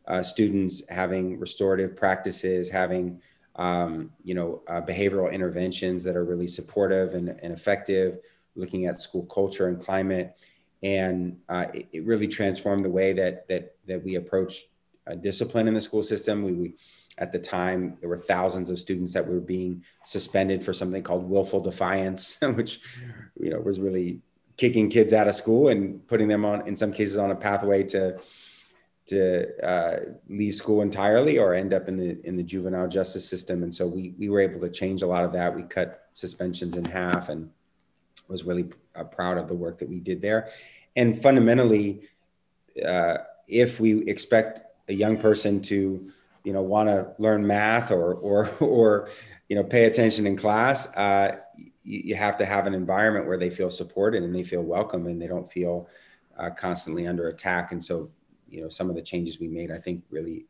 uh, 0.08 0.24
students, 0.24 0.88
having 0.89 1.39
restorative 1.39 1.96
practices, 1.96 2.70
having 2.70 3.22
um, 3.55 4.12
you 4.24 4.34
know, 4.34 4.62
uh, 4.67 4.81
behavioral 4.81 5.31
interventions 5.31 6.03
that 6.03 6.15
are 6.15 6.24
really 6.24 6.48
supportive 6.48 7.13
and, 7.13 7.29
and, 7.29 7.53
effective, 7.53 8.20
looking 8.55 8.86
at 8.86 9.01
school 9.01 9.25
culture 9.25 9.67
and 9.67 9.79
climate. 9.79 10.38
And 10.84 11.38
uh, 11.50 11.65
it, 11.74 11.88
it, 11.91 12.05
really 12.05 12.27
transformed 12.27 12.86
the 12.86 12.89
way 12.89 13.13
that, 13.13 13.48
that, 13.50 13.75
that 13.88 14.03
we 14.03 14.15
approach 14.15 14.63
uh, 15.05 15.15
discipline 15.15 15.67
in 15.67 15.74
the 15.74 15.81
school 15.81 16.01
system. 16.01 16.43
We, 16.43 16.53
we, 16.53 16.75
at 17.17 17.31
the 17.31 17.39
time, 17.39 17.98
there 18.00 18.10
were 18.10 18.17
thousands 18.17 18.70
of 18.70 18.79
students 18.79 19.13
that 19.13 19.27
were 19.27 19.41
being 19.41 19.84
suspended 20.05 20.63
for 20.63 20.74
something 20.74 21.03
called 21.03 21.29
willful 21.29 21.60
defiance, 21.60 22.38
which, 22.55 22.81
you 23.39 23.50
know, 23.50 23.60
was 23.60 23.79
really 23.79 24.22
kicking 24.58 24.89
kids 24.89 25.12
out 25.12 25.27
of 25.27 25.36
school 25.36 25.67
and 25.67 26.05
putting 26.08 26.27
them 26.27 26.46
on, 26.46 26.67
in 26.67 26.75
some 26.75 26.91
cases, 26.91 27.17
on 27.17 27.31
a 27.31 27.36
pathway 27.36 27.84
to 27.84 28.17
to 29.08 29.65
uh, 29.65 30.00
leave 30.29 30.55
school 30.55 30.81
entirely 30.81 31.38
or 31.38 31.53
end 31.53 31.74
up 31.74 31.88
in 31.88 31.96
the 31.98 32.20
in 32.24 32.38
the 32.38 32.43
juvenile 32.43 32.88
justice 32.88 33.27
system. 33.27 33.63
And 33.63 33.74
so 33.74 33.88
we 33.88 34.13
we 34.17 34.29
were 34.29 34.39
able 34.39 34.62
to 34.62 34.70
change 34.70 35.01
a 35.01 35.08
lot 35.08 35.25
of 35.25 35.34
that. 35.34 35.55
We 35.55 35.63
cut 35.63 36.08
suspensions 36.13 36.77
in 36.77 36.86
half, 36.86 37.29
and 37.29 37.50
was 38.27 38.43
really 38.43 38.70
uh, 38.96 39.03
proud 39.03 39.38
of 39.38 39.48
the 39.48 39.55
work 39.55 39.77
that 39.79 39.89
we 39.89 40.00
did 40.00 40.22
there. 40.22 40.50
And 40.96 41.22
fundamentally, 41.22 42.01
uh, 42.86 43.17
if 43.48 43.79
we 43.79 44.08
expect 44.08 44.63
a 44.88 44.93
young 44.93 45.17
person 45.17 45.62
to 45.62 46.12
you 46.43 46.53
know 46.53 46.62
want 46.62 46.89
to 46.89 47.13
learn 47.20 47.46
math 47.46 47.91
or 47.91 48.13
or 48.15 48.50
or 48.60 49.10
you 49.50 49.55
know 49.55 49.63
pay 49.63 49.86
attention 49.86 50.25
in 50.25 50.36
class 50.36 50.96
uh, 50.96 51.38
you, 51.84 52.15
have 52.15 52.38
to 52.38 52.46
have 52.46 52.67
an 52.67 52.74
environment 52.74 53.27
where 53.27 53.38
they 53.38 53.50
feel 53.50 53.70
supported 53.70 54.24
and 54.24 54.34
they 54.36 54.43
feel 54.43 54.62
welcome 54.62 55.08
and 55.08 55.22
they 55.22 55.27
don't 55.27 55.51
feel 55.51 55.89
uh, 56.38 56.50
constantly 56.50 57.08
under 57.08 57.27
attack 57.27 57.72
and 57.72 57.84
so 57.84 58.10
you 58.51 58.62
know 58.62 58.70
some 58.70 58.89
of 58.89 58.96
the 58.96 59.01
changes 59.01 59.39
we 59.39 59.48
made 59.48 59.72
i 59.72 59.77
think 59.77 60.03
really 60.12 60.46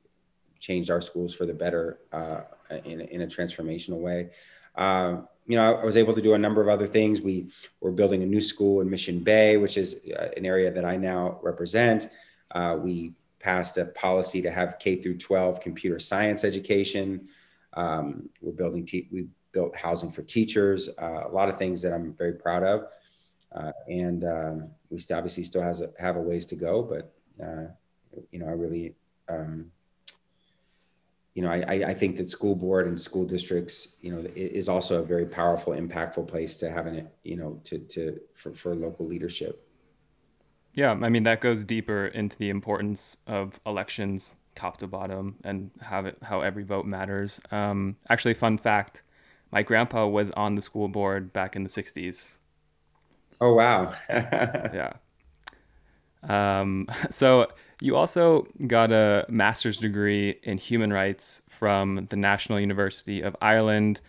changed 0.61 0.89
our 0.89 1.01
schools 1.01 1.33
for 1.33 1.45
the 1.45 1.53
better 1.53 1.99
uh, 2.13 2.41
in, 2.85 3.01
in 3.01 3.21
a 3.23 3.27
transformational 3.27 3.99
way. 3.99 4.29
Um, 4.75 5.27
you 5.47 5.57
know 5.57 5.75
I, 5.75 5.83
was 5.83 5.97
able 5.97 6.13
to 6.13 6.21
do 6.21 6.35
a 6.35 6.37
number 6.37 6.61
of 6.61 6.69
other 6.69 6.87
things. 6.87 7.19
We 7.19 7.51
were 7.81 7.91
building 7.91 8.23
a 8.23 8.25
new 8.25 8.39
school 8.39 8.79
in 8.79 8.89
mission 8.89 9.19
bay 9.19 9.57
which 9.57 9.75
is 9.75 10.01
uh, 10.17 10.29
an 10.37 10.45
area 10.45 10.71
that 10.71 10.85
i 10.85 10.95
now 10.95 11.39
represent. 11.41 12.09
Uh, 12.51 12.77
we 12.79 13.13
passed 13.39 13.77
a 13.77 13.85
policy 13.85 14.41
to 14.43 14.51
have 14.51 14.77
k 14.79 14.95
through 14.95 15.17
12 15.17 15.59
computer 15.59 15.99
science 15.99 16.43
education. 16.43 17.27
Um, 17.73 18.29
we're 18.41 18.53
building 18.53 18.85
te- 18.85 19.09
we 19.11 19.27
built 19.51 19.75
housing 19.75 20.11
for 20.11 20.21
teachers 20.21 20.89
uh, 21.01 21.23
a 21.25 21.31
lot 21.31 21.49
of 21.49 21.57
things 21.57 21.81
that 21.81 21.91
i'm 21.91 22.13
very 22.13 22.33
proud 22.33 22.63
of. 22.63 22.85
Uh, 23.53 23.71
and 23.89 24.23
um, 24.23 24.69
we 24.89 24.97
obviously 25.11 25.43
still 25.43 25.61
has 25.61 25.81
a, 25.81 25.89
have 25.99 26.15
a 26.15 26.21
ways 26.21 26.45
to 26.45 26.55
go 26.55 26.81
but 26.83 27.13
uh, 27.43 27.65
you 28.31 28.39
know, 28.39 28.47
I 28.47 28.51
really, 28.51 28.95
um, 29.29 29.71
you 31.33 31.41
know, 31.41 31.49
I, 31.49 31.85
I 31.87 31.93
think 31.93 32.17
that 32.17 32.29
school 32.29 32.55
board 32.55 32.87
and 32.87 32.99
school 32.99 33.23
districts, 33.23 33.95
you 34.01 34.11
know, 34.11 34.27
is 34.35 34.67
also 34.67 35.01
a 35.01 35.05
very 35.05 35.25
powerful, 35.25 35.73
impactful 35.73 36.27
place 36.27 36.57
to 36.57 36.69
have 36.69 36.87
it, 36.87 37.07
you 37.23 37.37
know, 37.37 37.61
to, 37.63 37.79
to, 37.79 38.19
for, 38.33 38.53
for 38.53 38.75
local 38.75 39.07
leadership. 39.07 39.65
Yeah. 40.73 40.91
I 40.91 41.09
mean, 41.09 41.23
that 41.23 41.39
goes 41.39 41.63
deeper 41.63 42.07
into 42.07 42.37
the 42.37 42.49
importance 42.49 43.17
of 43.27 43.59
elections 43.65 44.35
top 44.55 44.77
to 44.77 44.87
bottom 44.87 45.37
and 45.43 45.71
have 45.81 46.05
it, 46.05 46.17
how 46.21 46.41
every 46.41 46.63
vote 46.63 46.85
matters. 46.85 47.39
Um, 47.51 47.95
actually, 48.09 48.33
fun 48.33 48.57
fact, 48.57 49.03
my 49.51 49.63
grandpa 49.63 50.07
was 50.07 50.31
on 50.31 50.55
the 50.55 50.61
school 50.61 50.87
board 50.87 51.31
back 51.31 51.55
in 51.55 51.63
the 51.63 51.69
60s. 51.69 52.37
Oh, 53.39 53.53
wow. 53.53 53.95
yeah. 54.09 54.93
Um, 56.23 56.87
so 57.09 57.47
you 57.81 57.95
also 57.95 58.47
got 58.67 58.91
a 58.91 59.25
master's 59.27 59.79
degree 59.79 60.39
in 60.43 60.59
human 60.59 60.93
rights 60.93 61.41
from 61.49 62.07
the 62.11 62.15
National 62.15 62.59
University 62.59 63.21
of 63.21 63.35
Ireland. 63.41 63.99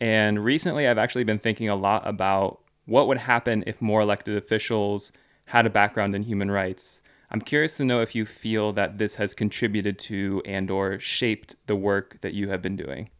And 0.00 0.42
recently, 0.42 0.88
I've 0.88 0.96
actually 0.96 1.24
been 1.24 1.38
thinking 1.38 1.68
a 1.68 1.76
lot 1.76 2.08
about 2.08 2.60
what 2.86 3.06
would 3.08 3.18
happen 3.18 3.62
if 3.66 3.80
more 3.82 4.00
elected 4.00 4.38
officials 4.38 5.12
had 5.44 5.66
a 5.66 5.70
background 5.70 6.14
in 6.16 6.22
human 6.22 6.50
rights. 6.50 7.02
I'm 7.30 7.42
curious 7.42 7.76
to 7.76 7.84
know 7.84 8.00
if 8.00 8.14
you 8.14 8.24
feel 8.24 8.72
that 8.72 8.96
this 8.96 9.16
has 9.16 9.34
contributed 9.34 9.98
to 10.00 10.40
and 10.46 10.70
or 10.70 10.98
shaped 10.98 11.56
the 11.66 11.76
work 11.76 12.16
that 12.22 12.32
you 12.32 12.48
have 12.48 12.62
been 12.62 12.74
doing. 12.74 13.10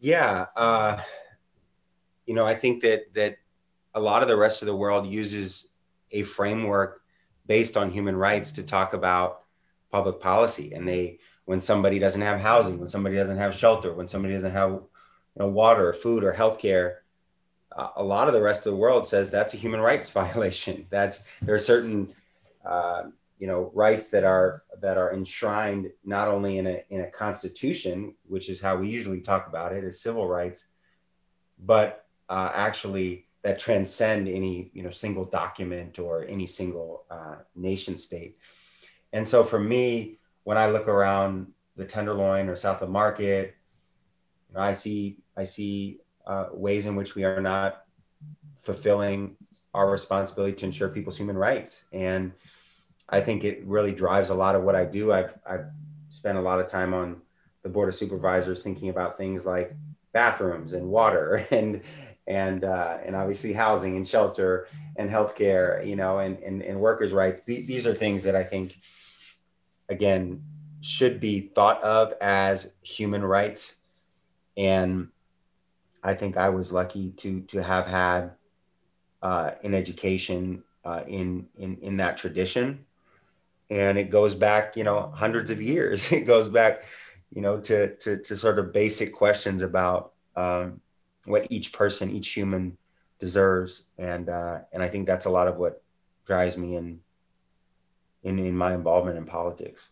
Yeah, 0.00 0.46
uh, 0.54 1.00
you 2.26 2.34
know, 2.34 2.44
I 2.44 2.54
think 2.54 2.82
that 2.82 3.14
that 3.14 3.38
a 3.94 4.00
lot 4.00 4.20
of 4.20 4.28
the 4.28 4.36
rest 4.36 4.60
of 4.60 4.66
the 4.66 4.76
world 4.76 5.06
uses 5.06 5.70
a 6.10 6.24
framework 6.24 7.01
based 7.46 7.76
on 7.76 7.90
human 7.90 8.16
rights 8.16 8.52
to 8.52 8.62
talk 8.62 8.94
about 8.94 9.42
public 9.90 10.20
policy. 10.20 10.72
And 10.72 10.88
they, 10.88 11.18
when 11.44 11.60
somebody 11.60 11.98
doesn't 11.98 12.20
have 12.20 12.40
housing, 12.40 12.78
when 12.78 12.88
somebody 12.88 13.16
doesn't 13.16 13.38
have 13.38 13.54
shelter, 13.54 13.92
when 13.92 14.08
somebody 14.08 14.34
doesn't 14.34 14.52
have 14.52 14.70
you 14.70 14.88
know, 15.36 15.48
water, 15.48 15.88
or 15.88 15.92
food, 15.92 16.24
or 16.24 16.32
healthcare, 16.32 16.96
uh, 17.76 17.88
a 17.96 18.02
lot 18.02 18.28
of 18.28 18.34
the 18.34 18.42
rest 18.42 18.66
of 18.66 18.72
the 18.72 18.78
world 18.78 19.06
says 19.06 19.30
that's 19.30 19.54
a 19.54 19.56
human 19.56 19.80
rights 19.90 20.10
violation. 20.10 20.86
That's 20.90 21.20
there 21.40 21.54
are 21.54 21.58
certain 21.60 22.14
uh, 22.64 23.04
you 23.38 23.46
know 23.46 23.70
rights 23.74 24.08
that 24.10 24.24
are 24.24 24.62
that 24.80 24.96
are 24.96 25.12
enshrined 25.12 25.90
not 26.04 26.28
only 26.28 26.58
in 26.58 26.66
a 26.66 26.84
in 26.90 27.00
a 27.02 27.10
constitution, 27.10 28.14
which 28.28 28.48
is 28.48 28.60
how 28.60 28.76
we 28.76 28.88
usually 28.88 29.20
talk 29.20 29.48
about 29.48 29.72
it 29.72 29.84
as 29.84 30.00
civil 30.00 30.28
rights, 30.28 30.64
but 31.58 32.06
uh, 32.28 32.50
actually 32.54 33.26
that 33.42 33.58
transcend 33.58 34.28
any 34.28 34.70
you 34.72 34.82
know 34.82 34.90
single 34.90 35.24
document 35.24 35.98
or 35.98 36.24
any 36.24 36.46
single 36.46 37.04
uh, 37.10 37.36
nation 37.56 37.98
state. 37.98 38.38
And 39.12 39.26
so 39.26 39.44
for 39.44 39.58
me, 39.58 40.18
when 40.44 40.56
I 40.56 40.70
look 40.70 40.88
around 40.88 41.48
the 41.76 41.84
Tenderloin 41.84 42.48
or 42.48 42.56
South 42.56 42.82
of 42.82 42.90
Market, 42.90 43.54
you 44.48 44.54
know, 44.54 44.60
I 44.60 44.72
see 44.72 45.18
I 45.36 45.44
see 45.44 45.98
uh, 46.26 46.46
ways 46.52 46.86
in 46.86 46.96
which 46.96 47.14
we 47.14 47.24
are 47.24 47.40
not 47.40 47.84
fulfilling 48.62 49.36
our 49.74 49.90
responsibility 49.90 50.54
to 50.54 50.66
ensure 50.66 50.88
people's 50.88 51.16
human 51.16 51.36
rights. 51.36 51.84
And 51.92 52.32
I 53.08 53.20
think 53.20 53.44
it 53.44 53.64
really 53.64 53.92
drives 53.92 54.30
a 54.30 54.34
lot 54.34 54.54
of 54.54 54.62
what 54.62 54.76
I 54.76 54.84
do. 54.84 55.12
I've 55.12 55.34
I've 55.46 55.66
spent 56.10 56.38
a 56.38 56.42
lot 56.42 56.60
of 56.60 56.68
time 56.68 56.94
on 56.94 57.22
the 57.62 57.68
board 57.68 57.88
of 57.88 57.94
supervisors 57.94 58.62
thinking 58.62 58.88
about 58.88 59.16
things 59.16 59.46
like 59.46 59.74
bathrooms 60.12 60.74
and 60.74 60.88
water 60.88 61.46
and 61.50 61.80
and 62.32 62.64
uh, 62.64 62.98
and 63.04 63.14
obviously 63.14 63.52
housing 63.52 63.96
and 63.96 64.08
shelter 64.08 64.66
and 64.96 65.10
healthcare, 65.10 65.86
you 65.86 65.96
know, 65.96 66.18
and 66.18 66.38
and, 66.38 66.62
and 66.62 66.80
workers' 66.80 67.12
rights. 67.12 67.42
Th- 67.42 67.66
these 67.66 67.86
are 67.86 67.94
things 67.94 68.22
that 68.22 68.34
I 68.34 68.42
think, 68.42 68.78
again, 69.88 70.42
should 70.80 71.20
be 71.20 71.50
thought 71.54 71.82
of 71.82 72.14
as 72.20 72.72
human 72.82 73.22
rights, 73.22 73.76
and 74.56 75.08
I 76.02 76.14
think 76.14 76.36
I 76.36 76.48
was 76.48 76.72
lucky 76.72 77.10
to 77.18 77.42
to 77.42 77.62
have 77.62 77.86
had 77.86 78.32
uh, 79.22 79.50
an 79.62 79.74
education 79.74 80.64
uh, 80.86 81.02
in 81.06 81.46
in 81.58 81.76
in 81.82 81.98
that 81.98 82.16
tradition, 82.16 82.86
and 83.68 83.98
it 83.98 84.08
goes 84.10 84.34
back, 84.34 84.74
you 84.74 84.84
know, 84.84 85.12
hundreds 85.14 85.50
of 85.50 85.60
years. 85.60 86.10
It 86.12 86.26
goes 86.26 86.48
back, 86.48 86.84
you 87.34 87.42
know, 87.42 87.60
to 87.60 87.94
to 87.96 88.16
to 88.16 88.36
sort 88.38 88.58
of 88.58 88.72
basic 88.72 89.12
questions 89.12 89.62
about. 89.62 90.12
Um, 90.34 90.80
what 91.24 91.46
each 91.50 91.72
person, 91.72 92.10
each 92.10 92.28
human 92.30 92.76
deserves, 93.18 93.84
and 93.98 94.28
uh, 94.28 94.58
and 94.72 94.82
I 94.82 94.88
think 94.88 95.06
that's 95.06 95.26
a 95.26 95.30
lot 95.30 95.48
of 95.48 95.56
what 95.56 95.82
drives 96.26 96.56
me 96.56 96.76
in 96.76 97.00
in 98.22 98.38
in 98.38 98.56
my 98.56 98.74
involvement 98.74 99.18
in 99.18 99.24
politics. 99.24 99.88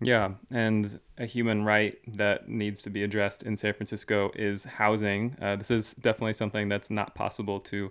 Yeah, 0.00 0.34
and 0.50 1.00
a 1.18 1.26
human 1.26 1.64
right 1.64 1.98
that 2.16 2.48
needs 2.48 2.82
to 2.82 2.90
be 2.90 3.02
addressed 3.02 3.42
in 3.42 3.56
San 3.56 3.74
Francisco 3.74 4.30
is 4.36 4.64
housing. 4.64 5.36
Uh, 5.42 5.56
this 5.56 5.72
is 5.72 5.94
definitely 5.94 6.34
something 6.34 6.68
that's 6.68 6.90
not 6.90 7.16
possible 7.16 7.58
to 7.60 7.90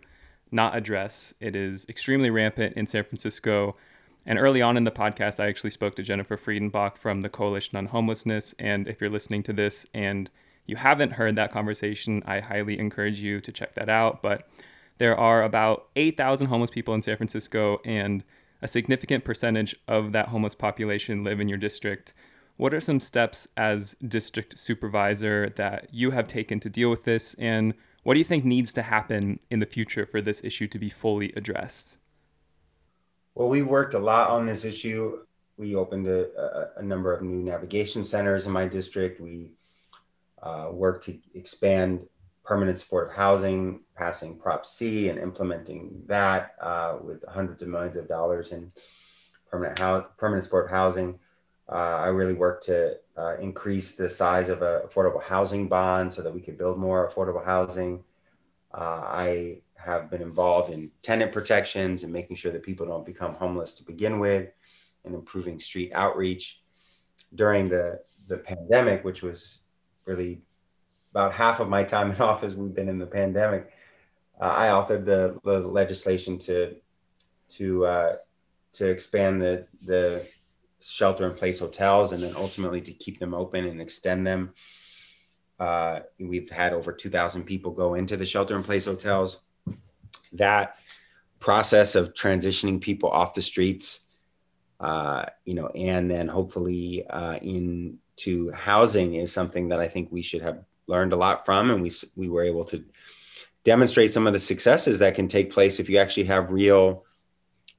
not 0.51 0.77
address. 0.77 1.33
It 1.41 1.55
is 1.55 1.85
extremely 1.89 2.29
rampant 2.29 2.77
in 2.77 2.87
San 2.87 3.03
Francisco. 3.03 3.75
And 4.25 4.39
early 4.39 4.61
on 4.61 4.77
in 4.77 4.85
the 4.85 4.91
podcast, 4.91 5.41
I 5.41 5.47
actually 5.47 5.69
spoke 5.71 5.95
to 5.97 6.03
Jennifer 6.03 6.37
Friedenbach 6.37 6.97
from 6.97 7.21
the 7.21 7.29
Coalition 7.29 7.77
on 7.77 7.87
Homelessness. 7.87 8.55
And 8.57 8.87
if 8.87 9.01
you're 9.01 9.09
listening 9.09 9.43
to 9.43 9.53
this 9.53 9.85
and 9.93 10.29
you 10.67 10.75
haven't 10.75 11.13
heard 11.13 11.35
that 11.37 11.51
conversation, 11.51 12.21
I 12.25 12.39
highly 12.41 12.79
encourage 12.79 13.19
you 13.19 13.41
to 13.41 13.51
check 13.51 13.73
that 13.75 13.89
out. 13.89 14.21
But 14.21 14.47
there 14.99 15.17
are 15.17 15.43
about 15.43 15.87
8,000 15.95 16.47
homeless 16.47 16.69
people 16.69 16.93
in 16.93 17.01
San 17.01 17.17
Francisco, 17.17 17.79
and 17.85 18.23
a 18.61 18.67
significant 18.67 19.23
percentage 19.23 19.75
of 19.87 20.11
that 20.11 20.27
homeless 20.29 20.55
population 20.55 21.23
live 21.23 21.39
in 21.39 21.47
your 21.47 21.57
district. 21.57 22.13
What 22.57 22.73
are 22.73 22.81
some 22.81 22.99
steps 22.99 23.47
as 23.55 23.95
district 24.07 24.57
supervisor 24.57 25.53
that 25.57 25.89
you 25.91 26.11
have 26.11 26.27
taken 26.27 26.59
to 26.61 26.69
deal 26.69 26.89
with 26.89 27.03
this? 27.03 27.35
And 27.37 27.73
what 28.03 28.15
do 28.15 28.19
you 28.19 28.25
think 28.25 28.45
needs 28.45 28.73
to 28.73 28.81
happen 28.81 29.39
in 29.51 29.59
the 29.59 29.65
future 29.65 30.05
for 30.05 30.21
this 30.21 30.43
issue 30.43 30.67
to 30.67 30.79
be 30.79 30.89
fully 30.89 31.31
addressed? 31.35 31.97
Well, 33.35 33.49
we 33.49 33.61
worked 33.61 33.93
a 33.93 33.99
lot 33.99 34.31
on 34.31 34.47
this 34.47 34.65
issue. 34.65 35.19
We 35.57 35.75
opened 35.75 36.07
a, 36.07 36.25
a, 36.35 36.79
a 36.79 36.83
number 36.83 37.13
of 37.13 37.21
new 37.21 37.43
navigation 37.43 38.03
centers 38.03 38.47
in 38.47 38.51
my 38.51 38.67
district. 38.67 39.21
We 39.21 39.51
uh, 40.41 40.69
worked 40.71 41.05
to 41.05 41.17
expand 41.33 42.07
permanent 42.43 42.77
supportive 42.77 43.13
housing, 43.13 43.81
passing 43.95 44.37
Prop 44.37 44.65
C 44.65 45.09
and 45.09 45.19
implementing 45.19 46.01
that 46.07 46.55
uh, 46.61 46.97
with 47.01 47.23
hundreds 47.27 47.61
of 47.61 47.67
millions 47.67 47.97
of 47.97 48.07
dollars 48.07 48.51
in 48.51 48.71
permanent 49.51 49.77
permanent 50.17 50.45
supportive 50.45 50.71
housing. 50.71 51.19
Uh, 51.69 51.97
I 51.97 52.07
really 52.07 52.33
worked 52.33 52.65
to 52.67 52.95
uh, 53.17 53.35
increase 53.37 53.95
the 53.95 54.09
size 54.09 54.47
of 54.47 54.61
an 54.61 54.81
affordable 54.87 55.21
housing 55.21 55.67
bond 55.67 56.13
so 56.13 56.21
that 56.21 56.33
we 56.33 56.39
could 56.39 56.57
build 56.57 56.77
more 56.77 57.11
affordable 57.11 57.43
housing. 57.43 58.03
Uh, 58.73 59.01
I 59.03 59.57
have 59.75 60.09
been 60.09 60.21
involved 60.21 60.71
in 60.71 60.91
tenant 61.01 61.33
protections 61.33 62.03
and 62.03 62.13
making 62.13 62.37
sure 62.37 62.51
that 62.53 62.63
people 62.63 62.85
don't 62.85 63.05
become 63.05 63.33
homeless 63.33 63.73
to 63.75 63.83
begin 63.83 64.19
with, 64.19 64.49
and 65.03 65.13
improving 65.13 65.59
street 65.59 65.91
outreach 65.93 66.61
during 67.35 67.67
the 67.67 67.99
the 68.29 68.37
pandemic, 68.37 69.03
which 69.03 69.21
was 69.21 69.59
really 70.07 70.41
about 71.11 71.33
half 71.33 71.59
of 71.59 71.69
my 71.69 71.83
time 71.83 72.11
in 72.11 72.17
office. 72.21 72.53
We've 72.53 72.73
been 72.73 72.89
in 72.89 72.99
the 72.99 73.05
pandemic. 73.05 73.71
Uh, 74.39 74.45
I 74.45 74.67
authored 74.67 75.05
the, 75.05 75.39
the, 75.43 75.59
legislation 75.59 76.37
to 76.39 76.75
to 77.49 77.85
uh, 77.85 78.15
to 78.73 78.89
expand 78.89 79.41
the 79.41 79.67
the 79.85 80.27
shelter 80.79 81.27
in 81.27 81.35
place 81.35 81.59
hotels 81.59 82.11
and 82.11 82.21
then 82.21 82.35
ultimately 82.35 82.81
to 82.81 82.93
keep 82.93 83.19
them 83.19 83.33
open 83.33 83.65
and 83.65 83.81
extend 83.81 84.25
them. 84.25 84.53
Uh, 85.59 86.01
we've 86.19 86.51
had 86.51 86.71
over 86.71 86.91
2,000 86.91 87.43
people 87.43 87.71
go 87.71 87.95
into 87.95 88.15
the 88.15 88.25
shelter 88.25 88.55
in 88.55 88.61
place 88.61 88.85
hotels. 88.85 89.41
That 90.33 90.75
process 91.39 91.95
of 91.95 92.13
transitioning 92.13 92.79
people 92.79 93.09
off 93.09 93.33
the 93.33 93.41
streets, 93.41 94.01
uh, 94.79 95.25
you 95.45 95.55
know, 95.55 95.67
and 95.69 96.11
then 96.11 96.27
hopefully 96.27 97.05
uh, 97.09 97.39
into 98.17 98.51
housing 98.51 99.15
is 99.15 99.31
something 99.31 99.69
that 99.69 99.79
I 99.79 99.87
think 99.87 100.11
we 100.11 100.21
should 100.21 100.41
have 100.41 100.63
learned 100.87 101.13
a 101.13 101.17
lot 101.17 101.45
from, 101.45 101.69
and 101.71 101.81
we 101.81 101.91
we 102.15 102.29
were 102.29 102.43
able 102.43 102.65
to 102.65 102.83
demonstrate 103.63 104.13
some 104.13 104.27
of 104.27 104.33
the 104.33 104.39
successes 104.39 104.99
that 104.99 105.15
can 105.15 105.27
take 105.27 105.51
place 105.51 105.79
if 105.79 105.89
you 105.89 105.97
actually 105.97 106.23
have 106.23 106.51
real 106.51 107.03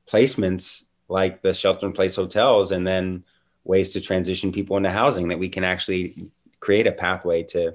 placements 0.07 0.91
like 1.09 1.43
the 1.43 1.55
shelter 1.55 1.87
in 1.87 1.93
place 1.93 2.17
hotels 2.17 2.73
and 2.73 2.87
then 2.87 3.25
ways 3.65 3.91
to 3.91 4.01
transition 4.01 4.53
people 4.53 4.77
into 4.77 4.91
housing 4.91 5.29
that 5.29 5.39
we 5.39 5.49
can 5.49 5.65
actually 5.65 6.31
create 6.61 6.87
a 6.87 6.93
pathway 6.93 7.43
to 7.43 7.75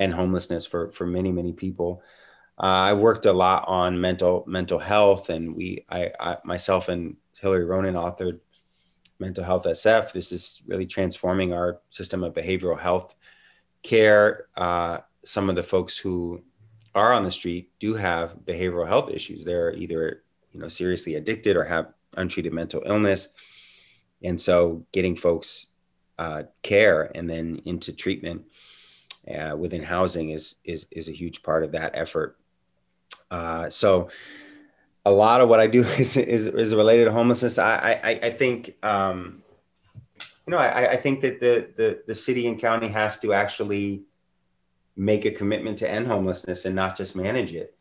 end 0.00 0.12
homelessness 0.12 0.66
for 0.66 0.90
for 0.92 1.06
many 1.06 1.32
many 1.32 1.52
people. 1.52 2.02
Uh, 2.58 2.90
i 2.90 2.92
worked 2.92 3.26
a 3.26 3.32
lot 3.32 3.64
on 3.68 4.00
mental 4.00 4.44
mental 4.46 4.78
health 4.78 5.28
and 5.28 5.54
we 5.54 5.84
I, 5.88 6.10
I 6.18 6.36
myself 6.44 6.88
and 6.88 7.16
hillary 7.38 7.66
Ronen 7.66 7.94
authored 7.94 8.40
mental 9.18 9.44
health 9.44 9.64
sf 9.64 10.12
this 10.12 10.32
is 10.32 10.62
really 10.66 10.86
transforming 10.86 11.52
our 11.52 11.80
system 11.90 12.22
of 12.24 12.34
behavioral 12.34 12.78
health 12.78 13.14
care 13.82 14.46
uh, 14.56 14.98
some 15.24 15.48
of 15.48 15.56
the 15.56 15.62
folks 15.62 15.96
who 15.96 16.42
are 16.94 17.12
on 17.12 17.22
the 17.22 17.30
street 17.30 17.70
do 17.78 17.94
have 17.94 18.36
behavioral 18.44 18.86
health 18.86 19.10
issues 19.10 19.44
they're 19.44 19.72
either 19.74 20.22
you 20.52 20.60
know 20.60 20.68
seriously 20.68 21.16
addicted 21.16 21.56
or 21.56 21.64
have 21.64 21.92
untreated 22.16 22.52
mental 22.52 22.82
illness. 22.84 23.28
And 24.22 24.40
so 24.40 24.84
getting 24.92 25.16
folks 25.16 25.66
uh, 26.18 26.44
care 26.62 27.10
and 27.14 27.28
then 27.28 27.60
into 27.64 27.92
treatment 27.92 28.46
uh, 29.32 29.56
within 29.56 29.82
housing 29.82 30.30
is, 30.30 30.56
is, 30.64 30.86
is 30.90 31.08
a 31.08 31.12
huge 31.12 31.42
part 31.42 31.62
of 31.62 31.72
that 31.72 31.92
effort. 31.94 32.38
Uh, 33.30 33.68
so 33.68 34.08
a 35.06 35.10
lot 35.10 35.40
of 35.40 35.48
what 35.48 35.60
I 35.60 35.68
do 35.68 35.84
is, 35.98 36.16
is, 36.16 36.46
is 36.46 36.74
related 36.74 37.06
to 37.06 37.12
homelessness. 37.12 37.58
I, 37.58 38.00
I, 38.02 38.26
I 38.26 38.30
think, 38.30 38.76
um, 38.82 39.42
you 40.46 40.50
know, 40.50 40.58
I, 40.58 40.92
I 40.92 40.96
think 40.96 41.22
that 41.22 41.40
the, 41.40 41.70
the, 41.76 42.02
the 42.06 42.14
city 42.14 42.48
and 42.48 42.58
county 42.58 42.88
has 42.88 43.18
to 43.20 43.32
actually 43.32 44.02
make 44.96 45.24
a 45.24 45.30
commitment 45.30 45.78
to 45.78 45.90
end 45.90 46.06
homelessness 46.06 46.64
and 46.64 46.74
not 46.74 46.96
just 46.96 47.14
manage 47.14 47.54
it. 47.54 47.74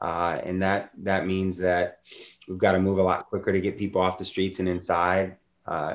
Uh, 0.00 0.40
and 0.42 0.60
that 0.60 0.90
that 0.98 1.26
means 1.26 1.56
that 1.56 2.00
we've 2.48 2.58
got 2.58 2.72
to 2.72 2.80
move 2.80 2.98
a 2.98 3.02
lot 3.02 3.26
quicker 3.26 3.52
to 3.52 3.60
get 3.60 3.78
people 3.78 4.00
off 4.00 4.18
the 4.18 4.24
streets 4.24 4.58
and 4.58 4.68
inside 4.68 5.36
uh, 5.66 5.94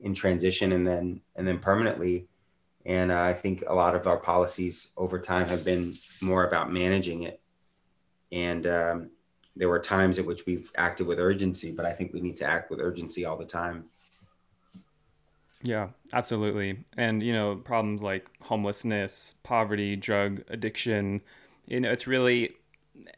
in 0.00 0.14
transition 0.14 0.72
and 0.72 0.86
then 0.86 1.20
and 1.36 1.46
then 1.46 1.58
permanently. 1.58 2.26
And 2.86 3.12
uh, 3.12 3.20
I 3.20 3.34
think 3.34 3.62
a 3.66 3.74
lot 3.74 3.94
of 3.94 4.06
our 4.06 4.16
policies 4.16 4.88
over 4.96 5.18
time 5.18 5.46
have 5.48 5.66
been 5.66 5.94
more 6.22 6.46
about 6.46 6.72
managing 6.72 7.24
it. 7.24 7.42
And 8.32 8.66
um, 8.66 9.10
there 9.56 9.68
were 9.68 9.78
times 9.78 10.18
at 10.18 10.26
which 10.26 10.46
we've 10.46 10.70
acted 10.76 11.06
with 11.06 11.18
urgency, 11.18 11.72
but 11.72 11.86
I 11.86 11.92
think 11.92 12.12
we 12.12 12.20
need 12.20 12.36
to 12.38 12.44
act 12.44 12.70
with 12.70 12.80
urgency 12.80 13.24
all 13.24 13.36
the 13.36 13.46
time. 13.46 13.86
Yeah, 15.62 15.88
absolutely. 16.12 16.84
And 16.96 17.22
you 17.22 17.32
know, 17.32 17.56
problems 17.56 18.02
like 18.02 18.28
homelessness, 18.40 19.34
poverty, 19.42 19.96
drug 19.96 20.42
addiction, 20.48 21.22
you 21.66 21.80
know, 21.80 21.90
it's 21.90 22.06
really 22.06 22.54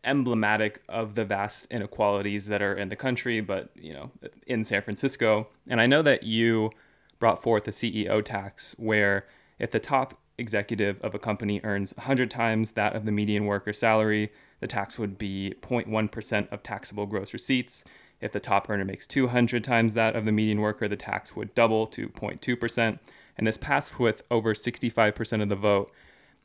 emblematic 0.05 0.83
of 0.89 1.15
the 1.15 1.25
vast 1.25 1.67
inequalities 1.71 2.47
that 2.47 2.63
are 2.63 2.75
in 2.75 2.89
the 2.89 2.97
country, 2.97 3.41
but 3.41 3.71
you 3.75 3.93
know, 3.93 4.11
in 4.47 4.65
San 4.65 4.83
Francisco. 4.83 5.49
And 5.69 5.81
I 5.81 5.87
know 5.87 6.03
that 6.03 6.23
you 6.23 6.71
brought 7.19 7.43
forth 7.43 7.67
a 7.67 7.73
CEO 7.73 8.25
tax 8.25 8.75
where 8.79 9.27
if 9.59 9.71
the 9.71 9.81
top 9.81 10.19
executive 10.39 11.01
of 11.03 11.15
a 11.15 11.19
company 11.19 11.61
earns 11.65 11.93
100 11.97 12.31
times 12.31 12.73
that 12.73 12.95
of 12.95 13.05
the 13.05 13.13
median 13.13 13.45
worker 13.45 13.73
salary, 13.73 14.33
the 14.61 14.67
tax 14.67 14.99
would 14.99 15.19
be 15.19 15.55
0.1% 15.63 16.53
of 16.53 16.63
taxable 16.63 17.07
gross 17.07 17.33
receipts. 17.33 17.85
If 18.21 18.33
the 18.33 18.41
top 18.41 18.69
earner 18.69 18.85
makes 18.85 19.07
200 19.07 19.63
times 19.63 19.95
that 19.95 20.17
of 20.17 20.25
the 20.25 20.33
median 20.33 20.61
worker, 20.61 20.89
the 20.89 20.97
tax 20.97 21.37
would 21.37 21.55
double 21.55 21.87
to 21.89 22.09
0.2%. 22.09 22.99
And 23.37 23.47
this 23.47 23.57
passed 23.57 24.01
with 24.01 24.23
over 24.31 24.55
65% 24.55 25.43
of 25.43 25.49
the 25.49 25.57
vote. 25.57 25.93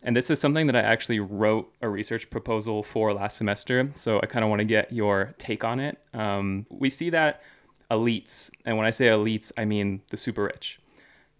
And 0.04 0.15
this 0.15 0.30
is 0.30 0.39
something 0.39 0.67
that 0.67 0.76
I 0.76 0.82
actually 0.82 1.19
wrote 1.19 1.73
a 1.82 1.89
research 1.89 2.30
proposal 2.30 2.84
for 2.84 3.13
last 3.13 3.38
semester. 3.38 3.89
So 3.95 4.19
I 4.21 4.26
kind 4.28 4.43
of 4.43 4.49
want 4.49 4.60
to 4.62 4.67
get 4.67 4.91
your 4.91 5.34
take 5.38 5.63
on 5.63 5.80
it. 5.80 5.97
Um, 6.13 6.67
we 6.69 6.89
see 6.89 7.10
that 7.12 7.41
elites, 7.89 8.49
and 8.65 8.78
when 8.78 8.86
I 8.86 8.91
say 8.91 9.06
elites, 9.06 9.52
I 9.58 9.65
mean 9.65 10.02
the 10.10 10.17
super 10.17 10.43
rich, 10.43 10.80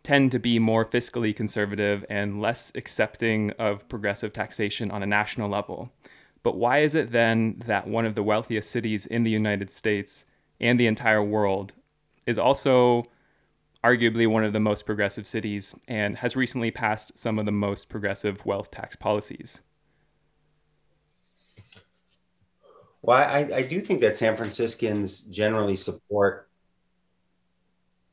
tend 0.04 0.32
to 0.32 0.40
be 0.40 0.60
more 0.60 0.86
fiscally 0.86 1.36
conservative 1.36 2.06
and 2.10 2.42
less 2.42 2.72
accepting 2.76 3.52
of 3.52 3.88
progressive 3.90 4.34
taxation 4.34 4.92
on 4.92 5.02
a 5.02 5.06
national 5.06 5.50
level. 5.50 5.92
But 6.44 6.58
why 6.58 6.80
is 6.80 6.94
it 6.94 7.12
then 7.12 7.62
that 7.66 7.88
one 7.88 8.06
of 8.06 8.16
the 8.16 8.24
wealthiest 8.24 8.70
cities 8.70 9.06
in 9.06 9.24
the 9.24 9.32
United 9.32 9.72
States 9.72 10.26
and 10.60 10.80
the 10.80 10.88
entire 10.88 11.24
world 11.24 11.74
is 12.26 12.38
also 12.38 13.06
arguably 13.84 14.28
one 14.28 14.44
of 14.44 14.54
the 14.54 14.60
most 14.60 14.86
progressive 14.86 15.28
cities 15.28 15.76
and 15.88 16.18
has 16.18 16.36
recently 16.36 16.72
passed 16.72 17.18
some 17.18 17.40
of 17.40 17.46
the 17.46 17.52
most 17.52 17.90
progressive 17.90 18.46
wealth 18.46 18.72
tax 18.72 18.96
policies. 18.96 19.62
Well, 23.02 23.18
I, 23.18 23.50
I 23.54 23.62
do 23.64 23.82
think 23.82 24.00
that 24.02 24.16
San 24.16 24.38
Franciscans 24.38 25.22
generally 25.22 25.76
support 25.76 26.50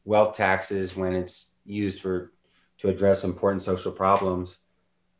wealth 0.04 0.36
taxes 0.36 0.96
when 0.96 1.14
it's 1.14 1.50
used 1.64 2.00
for 2.00 2.32
to 2.78 2.88
address 2.88 3.22
important 3.22 3.62
social 3.62 3.92
problems. 3.92 4.58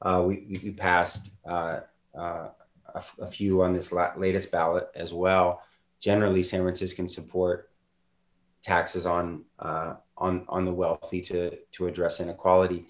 Uh, 0.02 0.24
we, 0.26 0.58
we 0.64 0.72
passed 0.72 1.32
uh, 1.48 1.80
uh, 2.18 2.48
a, 3.20 3.26
few 3.26 3.62
on 3.62 3.72
this 3.72 3.92
la- 3.92 4.14
latest 4.16 4.50
ballot 4.50 4.88
as 4.94 5.12
well. 5.12 5.62
Generally, 6.00 6.42
San 6.44 6.62
Franciscans 6.62 7.14
support 7.14 7.70
taxes 8.62 9.06
on 9.06 9.44
uh, 9.58 9.94
on 10.16 10.44
on 10.48 10.64
the 10.64 10.72
wealthy 10.72 11.20
to 11.22 11.56
to 11.72 11.86
address 11.86 12.20
inequality. 12.20 12.86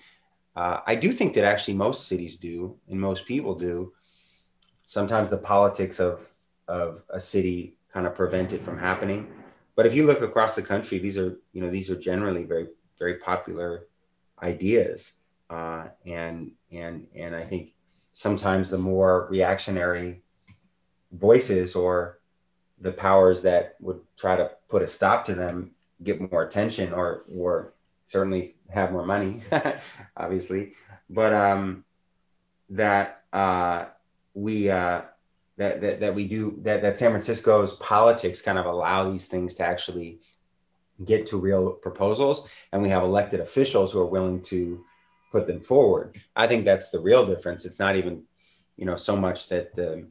Uh, 0.56 0.80
I 0.86 0.94
do 0.94 1.12
think 1.12 1.34
that 1.34 1.44
actually 1.44 1.74
most 1.74 2.08
cities 2.08 2.38
do, 2.38 2.76
and 2.88 3.00
most 3.00 3.26
people 3.26 3.54
do. 3.54 3.92
Sometimes 4.84 5.30
the 5.30 5.38
politics 5.38 6.00
of 6.00 6.28
of 6.68 7.02
a 7.10 7.20
city 7.20 7.76
kind 7.92 8.06
of 8.06 8.14
prevent 8.14 8.52
it 8.52 8.62
from 8.62 8.78
happening. 8.78 9.26
But 9.76 9.86
if 9.86 9.94
you 9.94 10.06
look 10.06 10.22
across 10.22 10.54
the 10.54 10.62
country, 10.62 10.98
these 10.98 11.18
are 11.18 11.38
you 11.52 11.62
know 11.62 11.70
these 11.70 11.90
are 11.90 11.96
generally 11.96 12.44
very 12.44 12.68
very 12.98 13.16
popular 13.16 13.86
ideas, 14.42 15.12
uh, 15.48 15.86
and 16.04 16.52
and 16.70 17.06
and 17.14 17.34
I 17.34 17.44
think 17.44 17.72
sometimes 18.20 18.68
the 18.68 18.76
more 18.76 19.26
reactionary 19.30 20.20
voices 21.10 21.74
or 21.74 22.18
the 22.78 22.92
powers 22.92 23.40
that 23.40 23.76
would 23.80 23.98
try 24.14 24.36
to 24.36 24.50
put 24.68 24.82
a 24.82 24.86
stop 24.86 25.24
to 25.24 25.34
them 25.34 25.70
get 26.02 26.30
more 26.30 26.42
attention 26.42 26.92
or 26.92 27.24
or 27.34 27.72
certainly 28.08 28.56
have 28.68 28.92
more 28.92 29.06
money, 29.06 29.40
obviously, 30.18 30.74
but 31.08 31.32
um, 31.32 31.82
that 32.68 33.22
uh, 33.32 33.86
we 34.34 34.68
uh, 34.68 35.00
that, 35.56 35.80
that 35.80 36.00
that 36.00 36.14
we 36.14 36.28
do 36.28 36.58
that 36.60 36.82
that 36.82 36.98
San 36.98 37.12
Francisco's 37.12 37.76
politics 37.76 38.42
kind 38.42 38.58
of 38.58 38.66
allow 38.66 39.10
these 39.10 39.28
things 39.28 39.54
to 39.54 39.64
actually 39.64 40.20
get 41.06 41.26
to 41.28 41.38
real 41.38 41.70
proposals, 41.70 42.46
and 42.70 42.82
we 42.82 42.90
have 42.90 43.02
elected 43.02 43.40
officials 43.40 43.92
who 43.92 44.00
are 44.00 44.12
willing 44.16 44.42
to 44.42 44.84
put 45.30 45.46
them 45.46 45.60
forward. 45.60 46.20
I 46.36 46.46
think 46.46 46.64
that's 46.64 46.90
the 46.90 47.00
real 47.00 47.26
difference. 47.26 47.64
It's 47.64 47.78
not 47.78 47.96
even 47.96 48.24
you 48.76 48.86
know 48.86 48.96
so 48.96 49.16
much 49.16 49.48
that 49.48 49.74
the 49.74 50.06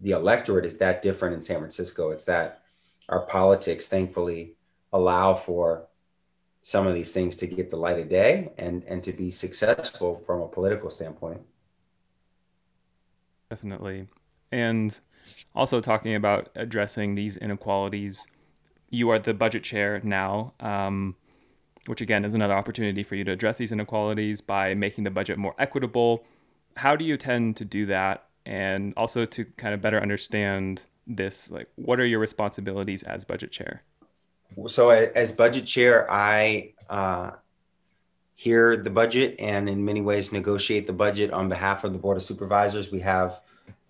the 0.00 0.10
electorate 0.10 0.66
is 0.66 0.78
that 0.78 1.02
different 1.02 1.34
in 1.34 1.42
San 1.42 1.58
Francisco. 1.58 2.10
It's 2.10 2.24
that 2.24 2.62
our 3.08 3.24
politics, 3.26 3.88
thankfully, 3.88 4.56
allow 4.92 5.34
for 5.34 5.88
some 6.62 6.86
of 6.86 6.94
these 6.94 7.12
things 7.12 7.36
to 7.36 7.46
get 7.46 7.70
the 7.70 7.76
light 7.76 7.98
of 7.98 8.08
day 8.08 8.50
and 8.58 8.82
and 8.84 9.02
to 9.04 9.12
be 9.12 9.30
successful 9.30 10.18
from 10.26 10.40
a 10.40 10.48
political 10.48 10.90
standpoint. 10.90 11.40
Definitely, 13.50 14.08
and 14.50 14.98
also 15.54 15.80
talking 15.80 16.14
about 16.14 16.48
addressing 16.56 17.14
these 17.14 17.36
inequalities. 17.36 18.26
You 18.90 19.10
are 19.10 19.18
the 19.18 19.34
budget 19.34 19.64
chair 19.64 20.00
now. 20.02 20.54
Um, 20.60 21.16
which 21.86 22.00
again 22.00 22.24
is 22.24 22.34
another 22.34 22.54
opportunity 22.54 23.02
for 23.02 23.14
you 23.14 23.24
to 23.24 23.32
address 23.32 23.58
these 23.58 23.72
inequalities 23.72 24.40
by 24.40 24.74
making 24.74 25.04
the 25.04 25.10
budget 25.10 25.38
more 25.38 25.54
equitable. 25.58 26.24
How 26.76 26.96
do 26.96 27.04
you 27.04 27.16
tend 27.16 27.56
to 27.56 27.64
do 27.64 27.86
that? 27.86 28.26
and 28.46 28.94
also 28.96 29.26
to 29.26 29.44
kind 29.56 29.74
of 29.74 29.82
better 29.82 30.00
understand 30.00 30.82
this 31.06 31.50
like 31.50 31.68
what 31.74 32.00
are 32.00 32.06
your 32.06 32.18
responsibilities 32.18 33.02
as 33.02 33.24
budget 33.24 33.50
chair 33.50 33.82
so 34.66 34.90
as 34.90 35.30
budget 35.32 35.66
chair 35.66 36.10
i 36.10 36.72
uh, 36.88 37.30
hear 38.34 38.76
the 38.76 38.90
budget 38.90 39.34
and 39.38 39.68
in 39.68 39.84
many 39.84 40.00
ways 40.00 40.32
negotiate 40.32 40.86
the 40.86 40.92
budget 40.92 41.32
on 41.32 41.48
behalf 41.48 41.84
of 41.84 41.92
the 41.92 41.98
board 41.98 42.16
of 42.16 42.22
supervisors 42.22 42.90
we 42.90 43.00
have 43.00 43.40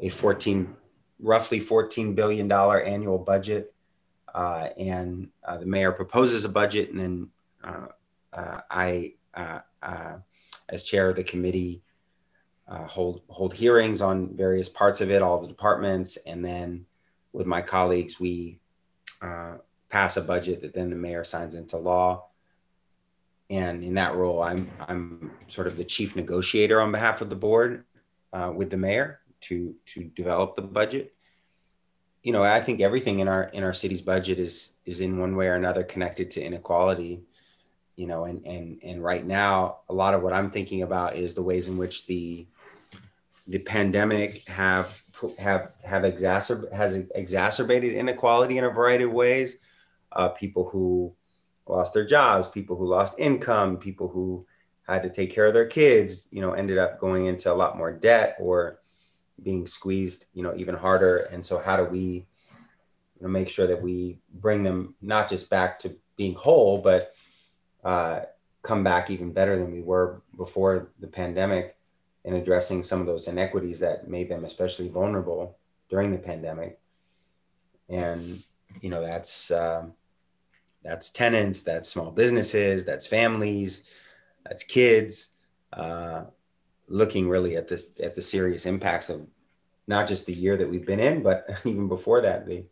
a 0.00 0.08
14 0.08 0.74
roughly 1.20 1.60
14 1.60 2.14
billion 2.14 2.48
dollar 2.48 2.80
annual 2.82 3.18
budget 3.18 3.72
uh, 4.34 4.68
and 4.76 5.28
uh, 5.44 5.56
the 5.56 5.64
mayor 5.64 5.92
proposes 5.92 6.44
a 6.44 6.48
budget 6.48 6.90
and 6.90 7.00
then 7.00 7.28
i 8.70 9.12
uh, 9.34 9.60
as 10.68 10.82
chair 10.82 11.10
of 11.10 11.16
the 11.16 11.24
committee 11.24 11.82
uh, 12.68 12.84
hold 12.86 13.22
hold 13.28 13.54
hearings 13.54 14.00
on 14.00 14.34
various 14.36 14.68
parts 14.68 15.00
of 15.00 15.10
it, 15.10 15.22
all 15.22 15.40
the 15.40 15.46
departments, 15.46 16.16
and 16.26 16.44
then 16.44 16.84
with 17.32 17.46
my 17.46 17.62
colleagues, 17.62 18.18
we 18.18 18.58
uh, 19.22 19.54
pass 19.88 20.16
a 20.16 20.20
budget 20.20 20.62
that 20.62 20.74
then 20.74 20.90
the 20.90 20.96
mayor 20.96 21.24
signs 21.24 21.54
into 21.54 21.76
law. 21.76 22.26
And 23.48 23.84
in 23.84 23.94
that 23.94 24.16
role, 24.16 24.42
I'm 24.42 24.68
I'm 24.80 25.30
sort 25.48 25.68
of 25.68 25.76
the 25.76 25.84
chief 25.84 26.16
negotiator 26.16 26.80
on 26.80 26.90
behalf 26.90 27.20
of 27.20 27.30
the 27.30 27.36
board 27.36 27.84
uh, 28.32 28.52
with 28.54 28.70
the 28.70 28.76
mayor 28.76 29.20
to 29.42 29.74
to 29.86 30.04
develop 30.16 30.56
the 30.56 30.62
budget. 30.62 31.14
You 32.24 32.32
know, 32.32 32.42
I 32.42 32.60
think 32.60 32.80
everything 32.80 33.20
in 33.20 33.28
our 33.28 33.44
in 33.44 33.62
our 33.62 33.72
city's 33.72 34.02
budget 34.02 34.40
is 34.40 34.70
is 34.84 35.00
in 35.00 35.18
one 35.18 35.36
way 35.36 35.46
or 35.46 35.54
another 35.54 35.84
connected 35.84 36.32
to 36.32 36.42
inequality 36.42 37.22
you 37.96 38.06
know 38.06 38.24
and 38.24 38.44
and 38.46 38.78
and 38.82 39.02
right 39.02 39.26
now 39.26 39.78
a 39.88 39.94
lot 39.94 40.14
of 40.14 40.22
what 40.22 40.32
i'm 40.32 40.50
thinking 40.50 40.82
about 40.82 41.16
is 41.16 41.34
the 41.34 41.42
ways 41.42 41.66
in 41.68 41.76
which 41.76 42.06
the 42.06 42.46
the 43.46 43.58
pandemic 43.58 44.46
have 44.48 45.00
have 45.38 45.72
have 45.82 46.02
exacerb 46.02 46.70
has 46.72 46.94
exacerbated 47.14 47.94
inequality 47.94 48.58
in 48.58 48.64
a 48.64 48.70
variety 48.70 49.04
of 49.04 49.12
ways. 49.12 49.58
Uh, 50.12 50.28
people 50.28 50.68
who 50.68 51.14
lost 51.66 51.92
their 51.92 52.04
jobs, 52.04 52.48
people 52.48 52.76
who 52.76 52.86
lost 52.86 53.18
income, 53.18 53.76
people 53.76 54.08
who 54.08 54.46
had 54.86 55.02
to 55.02 55.10
take 55.10 55.30
care 55.30 55.46
of 55.46 55.54
their 55.54 55.66
kids, 55.66 56.28
you 56.30 56.40
know, 56.40 56.52
ended 56.52 56.78
up 56.78 57.00
going 57.00 57.26
into 57.26 57.52
a 57.52 57.54
lot 57.54 57.76
more 57.76 57.92
debt 57.92 58.36
or 58.38 58.78
being 59.42 59.66
squeezed, 59.66 60.26
you 60.32 60.42
know, 60.42 60.54
even 60.56 60.74
harder. 60.74 61.18
And 61.32 61.44
so, 61.44 61.58
how 61.58 61.76
do 61.76 61.84
we 61.84 62.26
you 63.18 63.22
know, 63.22 63.28
make 63.28 63.48
sure 63.48 63.66
that 63.66 63.82
we 63.82 64.18
bring 64.32 64.62
them 64.62 64.94
not 65.02 65.28
just 65.28 65.50
back 65.50 65.78
to 65.80 65.96
being 66.16 66.34
whole, 66.34 66.78
but 66.78 67.14
uh, 67.86 68.20
come 68.62 68.84
back 68.84 69.10
even 69.10 69.32
better 69.32 69.56
than 69.56 69.72
we 69.72 69.80
were 69.80 70.20
before 70.36 70.90
the 71.00 71.06
pandemic? 71.06 71.76
in 72.26 72.34
addressing 72.34 72.82
some 72.82 73.00
of 73.00 73.06
those 73.06 73.28
inequities 73.28 73.78
that 73.78 74.08
made 74.08 74.28
them 74.28 74.44
especially 74.44 74.88
vulnerable 74.88 75.56
during 75.88 76.10
the 76.10 76.18
pandemic. 76.18 76.78
And 77.88 78.42
you 78.82 78.90
know 78.90 79.00
that's 79.00 79.50
um, 79.52 79.94
that's 80.82 81.08
tenants, 81.08 81.62
that's 81.62 81.88
small 81.88 82.10
businesses, 82.10 82.84
that's 82.84 83.06
families, 83.06 83.84
that's 84.44 84.64
kids, 84.64 85.30
uh, 85.72 86.24
looking 86.88 87.28
really 87.28 87.56
at 87.56 87.68
this 87.68 87.86
at 88.02 88.16
the 88.16 88.22
serious 88.22 88.66
impacts 88.66 89.08
of 89.08 89.24
not 89.86 90.08
just 90.08 90.26
the 90.26 90.34
year 90.34 90.56
that 90.56 90.68
we've 90.68 90.84
been 90.84 91.00
in, 91.00 91.22
but 91.22 91.48
even 91.64 91.86
before 91.86 92.20
that, 92.22 92.44
the 92.44 92.64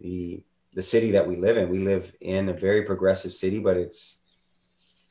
the 0.00 0.42
the 0.72 0.82
city 0.82 1.10
that 1.10 1.26
we 1.26 1.36
live 1.36 1.58
in. 1.58 1.68
We 1.68 1.80
live 1.80 2.10
in 2.22 2.48
a 2.48 2.54
very 2.54 2.82
progressive 2.82 3.34
city, 3.34 3.58
but 3.58 3.76
it's 3.76 4.17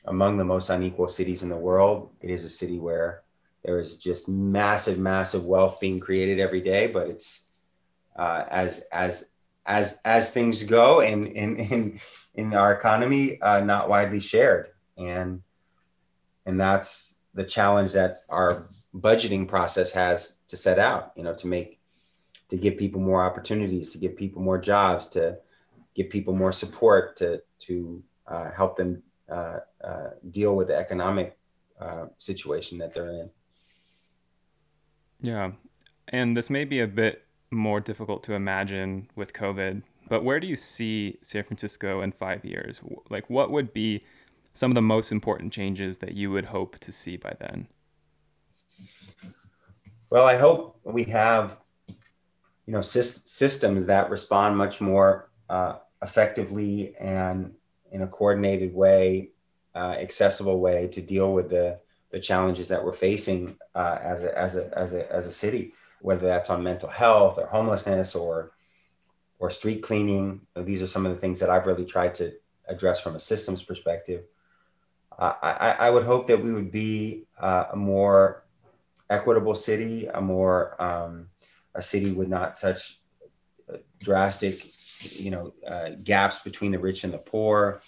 among 0.08 0.38
the 0.38 0.46
most 0.46 0.70
unequal 0.70 1.08
cities 1.08 1.44
in 1.44 1.50
the 1.50 1.56
world. 1.56 2.10
It 2.22 2.30
is 2.30 2.44
a 2.44 2.50
city 2.50 2.80
where 2.80 3.24
there 3.64 3.80
is 3.80 3.98
just 3.98 4.30
massive, 4.30 4.98
massive 4.98 5.46
wealth 5.46 5.80
being 5.80 6.00
created 6.00 6.40
every 6.40 6.62
day, 6.62 6.88
but 6.88 7.08
it's 7.08 7.46
uh, 8.16 8.46
as 8.50 8.80
as 8.92 9.26
as 9.66 10.00
as 10.06 10.32
things 10.32 10.64
go 10.64 11.02
in 11.02 11.28
in 11.28 11.58
in, 11.58 12.00
in 12.36 12.54
our 12.54 12.74
economy, 12.74 13.40
uh, 13.42 13.60
not 13.60 13.90
widely 13.90 14.20
shared, 14.20 14.70
and 14.98 15.42
and 16.46 16.60
that's 16.60 17.18
the 17.34 17.44
challenge 17.44 17.92
that 17.92 18.20
our 18.30 18.70
budgeting 18.96 19.48
process 19.48 19.92
has 19.92 20.38
to 20.48 20.58
set 20.58 20.80
out. 20.80 21.12
You 21.16 21.24
know, 21.24 21.36
to 21.36 21.48
make 21.48 21.80
to 22.50 22.56
give 22.56 22.78
people 22.78 23.02
more 23.02 23.24
opportunities, 23.24 23.90
to 23.90 23.98
give 23.98 24.16
people 24.16 24.42
more 24.42 24.58
jobs, 24.58 25.08
to 25.10 25.38
give 25.94 26.10
people 26.10 26.34
more 26.34 26.54
support, 26.54 27.18
to 27.18 27.42
to 27.60 28.02
uh, 28.28 28.52
help 28.52 28.78
them 28.78 29.04
uh, 29.30 29.60
uh, 29.84 30.10
deal 30.32 30.56
with 30.56 30.68
the 30.68 30.76
economic 30.76 31.38
uh, 31.80 32.06
situation 32.18 32.78
that 32.78 32.94
they're 32.94 33.10
in. 33.10 33.30
Yeah. 35.22 35.52
And 36.10 36.36
this 36.38 36.50
may 36.50 36.66
be 36.66 36.80
a 36.80 36.88
bit 36.88 37.26
more 37.52 37.80
difficult 37.80 38.24
to 38.24 38.34
imagine 38.34 39.10
with 39.16 39.34
COVID, 39.34 39.82
but 40.10 40.24
where 40.24 40.40
do 40.40 40.48
you 40.48 40.56
see 40.56 41.18
San 41.22 41.44
Francisco 41.44 42.02
in 42.02 42.12
five 42.12 42.46
years? 42.46 42.82
Like, 43.10 43.30
what 43.30 43.52
would 43.52 43.74
be 43.74 44.04
some 44.54 44.72
of 44.72 44.76
the 44.76 44.82
most 44.82 45.12
important 45.12 45.54
changes 45.54 45.98
that 46.00 46.14
you 46.14 46.32
would 46.32 46.46
hope 46.46 46.80
to 46.80 46.92
see 46.92 47.18
by 47.18 47.34
then? 47.40 47.68
Well, 50.10 50.26
I 50.26 50.38
hope 50.38 50.80
we 50.84 51.04
have, 51.06 51.58
you 51.88 52.74
know, 52.74 52.82
systems 52.82 53.86
that 53.86 54.10
respond 54.10 54.58
much 54.58 54.80
more 54.80 55.30
uh, 55.50 55.76
effectively 56.02 56.96
and 57.00 57.54
in 57.92 58.02
a 58.02 58.08
coordinated 58.08 58.74
way, 58.74 59.32
uh, 59.76 59.96
accessible 60.00 60.60
way 60.60 60.88
to 60.88 61.02
deal 61.02 61.34
with 61.34 61.50
the 61.50 61.80
the 62.12 62.20
challenges 62.20 62.68
that 62.70 62.84
we're 62.84 62.94
facing 62.94 63.58
uh, 63.76 63.98
as, 64.02 64.24
a, 64.24 64.38
as, 64.38 64.56
a, 64.56 64.78
as, 64.78 64.94
a, 64.94 65.12
as 65.12 65.26
a 65.26 65.32
city, 65.32 65.74
whether 66.02 66.26
that's 66.26 66.50
on 66.50 66.64
mental 66.64 66.90
health 66.90 67.38
or 67.38 67.48
homelessness 67.48 68.16
or, 68.16 68.52
or 69.40 69.50
street 69.50 69.84
cleaning. 69.84 70.42
These 70.56 70.82
are 70.82 70.88
some 70.88 71.06
of 71.06 71.14
the 71.14 71.20
things 71.20 71.40
that 71.40 71.50
I've 71.50 71.68
really 71.68 71.86
tried 71.86 72.16
to 72.16 72.34
address 72.68 73.00
from 73.00 73.16
a 73.16 73.20
systems 73.20 73.62
perspective. 73.62 74.24
Uh, 75.18 75.34
I, 75.42 75.72
I, 75.72 75.90
would 75.90 76.06
hope 76.06 76.28
that 76.28 76.44
we 76.44 76.54
would 76.54 76.72
be 76.72 77.26
uh, 77.40 77.66
a 77.72 77.76
more 77.76 78.46
equitable 79.10 79.56
city, 79.56 80.06
a 80.06 80.22
more 80.22 80.80
um, 80.82 81.30
a 81.74 81.82
city 81.82 82.12
with 82.12 82.28
not 82.28 82.60
such 82.60 83.00
drastic, 84.00 84.54
you 85.02 85.32
know, 85.32 85.54
uh, 85.68 85.90
gaps 86.04 86.40
between 86.40 86.72
the 86.72 86.80
rich 86.80 87.04
and 87.04 87.14
the 87.14 87.18
poor, 87.18 87.82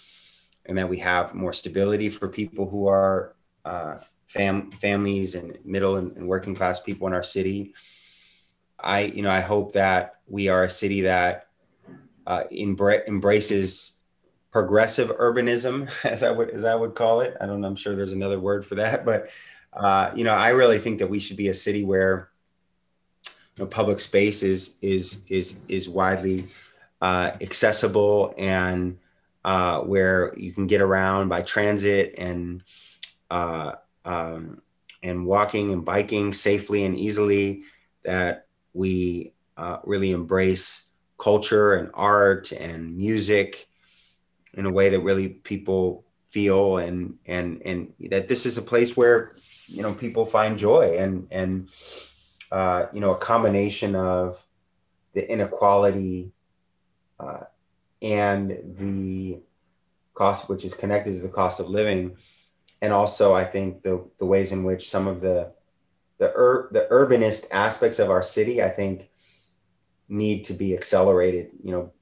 and 0.66 0.78
that 0.78 0.88
we 0.88 0.98
have 0.98 1.34
more 1.34 1.52
stability 1.52 2.08
for 2.08 2.28
people 2.28 2.68
who 2.68 2.86
are 2.88 3.34
uh, 3.64 3.96
fam- 4.26 4.70
families 4.70 5.34
and 5.34 5.58
middle 5.64 5.96
and, 5.96 6.16
and, 6.16 6.26
working 6.26 6.54
class 6.54 6.80
people 6.80 7.06
in 7.06 7.12
our 7.12 7.22
city. 7.22 7.74
I, 8.78 9.00
you 9.00 9.22
know, 9.22 9.30
I 9.30 9.40
hope 9.40 9.72
that 9.72 10.20
we 10.26 10.48
are 10.48 10.64
a 10.64 10.68
city 10.68 11.02
that 11.02 11.48
uh, 12.26 12.44
embra- 12.52 13.06
embraces 13.06 13.98
progressive 14.50 15.10
urbanism, 15.16 15.90
as 16.04 16.22
I 16.22 16.30
would 16.30 16.50
as 16.50 16.64
I 16.64 16.74
would 16.74 16.94
call 16.94 17.20
it. 17.20 17.36
I 17.40 17.46
don't 17.46 17.60
know. 17.60 17.68
I'm 17.68 17.76
sure 17.76 17.94
there's 17.94 18.12
another 18.12 18.40
word 18.40 18.64
for 18.64 18.76
that, 18.76 19.04
but 19.10 19.30
uh, 19.72 20.10
you 20.14 20.24
know, 20.24 20.34
I 20.34 20.50
really 20.50 20.78
think 20.78 20.98
that 20.98 21.08
we 21.08 21.18
should 21.18 21.36
be 21.36 21.48
a 21.48 21.54
city 21.54 21.84
where 21.84 22.30
you 23.26 23.64
know, 23.64 23.66
public 23.66 24.00
space 24.00 24.42
is 24.42 24.76
is 24.80 25.24
is 25.28 25.56
is 25.68 25.88
widely 25.88 26.48
uh, 27.00 27.32
accessible 27.40 28.34
and 28.36 28.98
uh, 29.44 29.80
where 29.80 30.34
you 30.36 30.52
can 30.52 30.66
get 30.66 30.80
around 30.80 31.28
by 31.28 31.42
transit 31.42 32.14
and 32.18 32.62
uh, 33.30 33.72
um, 34.04 34.60
and 35.02 35.24
walking 35.24 35.72
and 35.72 35.84
biking 35.84 36.32
safely 36.32 36.84
and 36.84 36.96
easily, 36.96 37.62
that 38.04 38.46
we 38.74 39.32
uh, 39.56 39.78
really 39.84 40.10
embrace 40.10 40.88
culture 41.18 41.74
and 41.74 41.90
art 41.94 42.52
and 42.52 42.96
music 42.96 43.68
in 44.54 44.66
a 44.66 44.70
way 44.70 44.88
that 44.88 45.00
really 45.00 45.28
people 45.28 46.04
feel 46.30 46.78
and 46.78 47.18
and 47.26 47.60
and 47.64 47.92
that 48.10 48.28
this 48.28 48.46
is 48.46 48.56
a 48.56 48.62
place 48.62 48.96
where 48.96 49.32
you 49.66 49.82
know 49.82 49.92
people 49.92 50.24
find 50.24 50.58
joy 50.58 50.96
and 50.98 51.26
and 51.30 51.68
uh, 52.52 52.86
you 52.92 53.00
know 53.00 53.12
a 53.12 53.18
combination 53.18 53.94
of 53.94 54.44
the 55.14 55.30
inequality 55.30 56.30
uh, 57.20 57.44
and 58.02 58.50
the 58.78 59.40
cost 60.14 60.48
which 60.48 60.64
is 60.64 60.74
connected 60.74 61.12
to 61.14 61.20
the 61.20 61.28
cost 61.28 61.60
of 61.60 61.68
living. 61.68 62.16
And 62.82 62.92
also 62.92 63.34
i 63.34 63.44
think 63.44 63.82
the 63.82 64.08
the 64.18 64.24
ways 64.24 64.52
in 64.52 64.64
which 64.64 64.88
some 64.88 65.06
of 65.06 65.20
the 65.20 65.52
the 66.16 66.32
ur- 66.34 66.68
the 66.72 66.88
urbanist 66.90 67.46
aspects 67.50 67.98
of 67.98 68.08
our 68.10 68.22
city 68.22 68.62
i 68.62 68.70
think 68.70 69.10
need 70.08 70.44
to 70.44 70.54
be 70.54 70.74
accelerated 70.74 71.50
you 71.62 71.72
know 71.72 71.92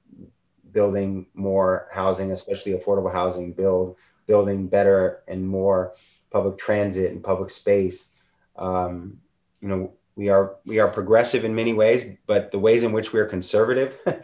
building 0.71 1.25
more 1.33 1.89
housing 1.91 2.31
especially 2.31 2.73
affordable 2.73 3.11
housing 3.11 3.51
build 3.51 3.97
building 4.25 4.67
better 4.67 5.23
and 5.27 5.45
more 5.45 5.93
public 6.29 6.55
transit 6.57 7.11
and 7.11 7.23
public 7.23 7.49
space. 7.49 8.11
Um, 8.55 9.19
you 9.59 9.67
know 9.67 9.93
we 10.15 10.29
are 10.29 10.55
we 10.65 10.79
are 10.79 10.87
progressive 10.87 11.43
in 11.43 11.55
many 11.55 11.73
ways 11.73 12.17
but 12.27 12.51
the 12.51 12.59
ways 12.59 12.83
in 12.83 12.91
which 12.91 13.11
we 13.13 13.19
are 13.19 13.25
conservative 13.25 13.97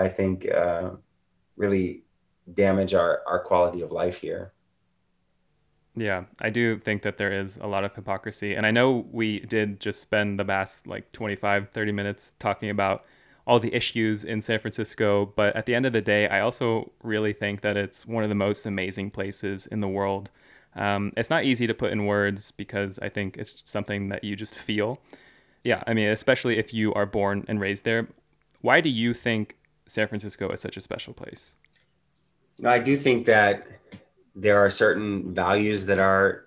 i 0.00 0.08
think 0.08 0.48
uh, 0.50 0.90
really 1.56 2.02
damage 2.54 2.94
our 2.94 3.22
our 3.26 3.40
quality 3.44 3.82
of 3.82 3.92
life 3.92 4.16
here 4.16 4.52
yeah, 5.96 6.24
I 6.40 6.50
do 6.50 6.78
think 6.78 7.02
that 7.02 7.18
there 7.18 7.32
is 7.32 7.56
a 7.60 7.66
lot 7.66 7.84
of 7.84 7.94
hypocrisy. 7.94 8.54
And 8.54 8.64
I 8.64 8.70
know 8.70 9.06
we 9.10 9.40
did 9.40 9.80
just 9.80 10.00
spend 10.00 10.38
the 10.38 10.44
past 10.44 10.86
like 10.86 11.10
25, 11.12 11.70
30 11.70 11.92
minutes 11.92 12.34
talking 12.38 12.70
about 12.70 13.04
all 13.46 13.58
the 13.58 13.74
issues 13.74 14.24
in 14.24 14.40
San 14.40 14.60
Francisco. 14.60 15.32
But 15.36 15.56
at 15.56 15.66
the 15.66 15.74
end 15.74 15.86
of 15.86 15.92
the 15.92 16.00
day, 16.00 16.28
I 16.28 16.40
also 16.40 16.92
really 17.02 17.32
think 17.32 17.62
that 17.62 17.76
it's 17.76 18.06
one 18.06 18.22
of 18.22 18.28
the 18.28 18.36
most 18.36 18.66
amazing 18.66 19.10
places 19.10 19.66
in 19.66 19.80
the 19.80 19.88
world. 19.88 20.30
Um, 20.76 21.12
it's 21.16 21.30
not 21.30 21.44
easy 21.44 21.66
to 21.66 21.74
put 21.74 21.92
in 21.92 22.06
words 22.06 22.52
because 22.52 22.98
I 23.00 23.08
think 23.08 23.36
it's 23.36 23.62
something 23.66 24.08
that 24.10 24.22
you 24.22 24.36
just 24.36 24.54
feel. 24.54 25.00
Yeah, 25.64 25.82
I 25.86 25.94
mean, 25.94 26.08
especially 26.08 26.58
if 26.58 26.72
you 26.72 26.94
are 26.94 27.06
born 27.06 27.44
and 27.48 27.60
raised 27.60 27.84
there. 27.84 28.08
Why 28.60 28.80
do 28.80 28.88
you 28.88 29.12
think 29.12 29.56
San 29.90 30.06
Francisco 30.06 30.48
is 30.50 30.60
such 30.60 30.76
a 30.76 30.80
special 30.80 31.12
place? 31.12 31.56
You 32.58 32.64
know, 32.64 32.70
I 32.70 32.78
do 32.78 32.96
think 32.96 33.26
that 33.26 33.66
there 34.36 34.56
are 34.64 34.70
certain 34.70 35.34
values 35.34 35.84
that 35.86 35.98
are 35.98 36.46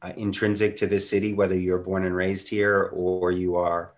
uh, 0.00 0.12
intrinsic 0.16 0.76
to 0.76 0.86
this 0.86 1.10
city, 1.10 1.34
whether 1.34 1.58
you're 1.58 1.78
born 1.78 2.04
and 2.04 2.14
raised 2.14 2.48
here 2.48 2.90
or 2.92 3.32
you 3.32 3.56
are 3.56 3.94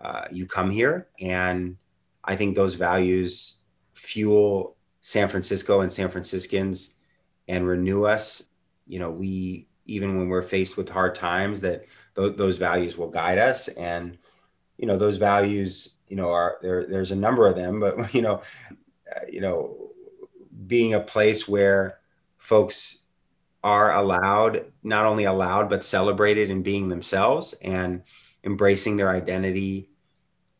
uh, 0.00 0.24
you 0.32 0.46
come 0.46 0.70
here, 0.70 1.08
and 1.20 1.76
I 2.24 2.36
think 2.36 2.56
those 2.56 2.74
values 2.74 3.58
fuel 3.92 4.78
San 5.02 5.28
Francisco 5.28 5.82
and 5.82 5.92
San 5.92 6.08
Franciscans 6.08 6.94
and 7.48 7.66
renew 7.66 8.04
us. 8.04 8.48
You 8.86 8.98
know, 8.98 9.10
we 9.10 9.68
even 9.84 10.16
when 10.16 10.30
we're 10.30 10.40
faced 10.40 10.78
with 10.78 10.88
hard 10.88 11.14
times, 11.14 11.60
that 11.60 11.84
th- 12.16 12.36
those 12.38 12.56
values 12.56 12.96
will 12.96 13.10
guide 13.10 13.36
us, 13.36 13.68
and 13.68 14.16
you 14.80 14.86
know 14.86 14.96
those 14.96 15.18
values, 15.18 15.96
you 16.08 16.16
know, 16.16 16.30
are 16.30 16.56
there. 16.62 16.86
There's 16.86 17.12
a 17.12 17.16
number 17.16 17.46
of 17.46 17.54
them, 17.54 17.80
but 17.80 18.14
you 18.14 18.22
know, 18.22 18.40
uh, 19.14 19.20
you 19.28 19.42
know, 19.42 19.90
being 20.66 20.94
a 20.94 21.00
place 21.00 21.46
where 21.46 21.98
folks 22.38 22.98
are 23.62 23.94
allowed, 23.94 24.64
not 24.82 25.04
only 25.04 25.24
allowed, 25.24 25.68
but 25.68 25.84
celebrated 25.84 26.50
in 26.50 26.62
being 26.62 26.88
themselves 26.88 27.52
and 27.60 28.02
embracing 28.42 28.96
their 28.96 29.10
identity 29.10 29.90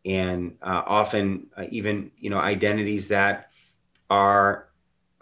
and 0.05 0.57
uh, 0.63 0.83
often 0.87 1.47
uh, 1.57 1.65
even, 1.71 2.11
you 2.19 2.29
know, 2.29 2.39
identities 2.39 3.09
that 3.09 3.51
are 4.11 4.69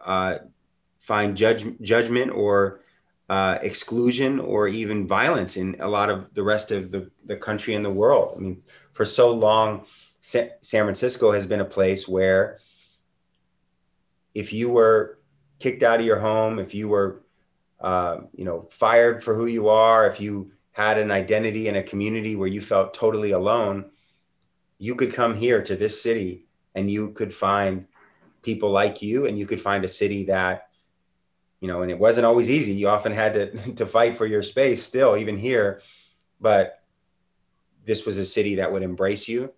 uh, 0.04 0.38
find 0.98 1.36
judge, 1.36 1.66
judgment 1.80 2.32
or 2.32 2.80
uh, 3.28 3.58
exclusion 3.62 4.40
or 4.40 4.66
even 4.66 5.06
violence 5.06 5.56
in 5.56 5.76
a 5.80 5.88
lot 5.88 6.08
of 6.08 6.32
the 6.34 6.42
rest 6.42 6.70
of 6.70 6.90
the, 6.90 7.10
the 7.24 7.36
country 7.36 7.74
and 7.74 7.84
the 7.84 7.90
world. 7.90 8.34
I 8.36 8.40
mean, 8.40 8.62
for 8.98 9.04
so 9.04 9.30
long, 9.30 9.84
San 10.20 10.50
Francisco 10.60 11.30
has 11.30 11.46
been 11.46 11.60
a 11.60 11.64
place 11.64 12.08
where 12.08 12.58
if 14.34 14.52
you 14.52 14.70
were 14.70 15.20
kicked 15.60 15.84
out 15.84 16.00
of 16.00 16.04
your 16.04 16.18
home, 16.18 16.58
if 16.58 16.74
you 16.74 16.88
were, 16.88 17.22
uh, 17.80 18.22
you 18.34 18.44
know, 18.44 18.68
fired 18.72 19.22
for 19.22 19.36
who 19.36 19.46
you 19.46 19.68
are, 19.68 20.08
if 20.08 20.20
you 20.20 20.50
had 20.72 20.98
an 20.98 21.12
identity 21.12 21.68
in 21.68 21.76
a 21.76 21.82
community 21.82 22.34
where 22.34 22.48
you 22.48 22.60
felt 22.60 22.92
totally 22.92 23.30
alone, 23.30 23.88
you 24.78 24.96
could 24.96 25.14
come 25.14 25.36
here 25.36 25.62
to 25.62 25.76
this 25.76 26.02
city 26.02 26.46
and 26.74 26.90
you 26.90 27.12
could 27.12 27.32
find 27.32 27.86
people 28.42 28.72
like 28.72 29.00
you 29.00 29.26
and 29.26 29.38
you 29.38 29.46
could 29.46 29.60
find 29.60 29.84
a 29.84 29.88
city 29.88 30.24
that 30.24 30.70
you 31.60 31.68
know 31.68 31.82
and 31.82 31.90
it 31.92 31.98
wasn't 32.00 32.26
always 32.26 32.50
easy. 32.50 32.72
You 32.72 32.88
often 32.88 33.12
had 33.12 33.34
to 33.34 33.72
to 33.76 33.86
fight 33.86 34.16
for 34.16 34.26
your 34.26 34.42
space 34.42 34.82
still 34.82 35.16
even 35.16 35.38
here. 35.38 35.82
But 36.40 36.78
this 37.88 38.06
was 38.06 38.18
a 38.18 38.24
city 38.24 38.54
that 38.54 38.70
would 38.70 38.82
embrace 38.82 39.26
you 39.26 39.52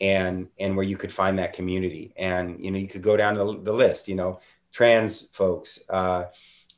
and 0.00 0.48
and 0.58 0.76
where 0.76 0.84
you 0.84 0.98
could 0.98 1.12
find 1.12 1.38
that 1.38 1.54
community 1.54 2.12
and 2.16 2.62
you 2.62 2.70
know 2.70 2.78
you 2.78 2.88
could 2.88 3.02
go 3.02 3.16
down 3.16 3.34
the, 3.34 3.60
the 3.62 3.72
list 3.72 4.08
you 4.08 4.14
know 4.14 4.40
trans 4.72 5.28
folks, 5.32 5.78
uh, 5.88 6.24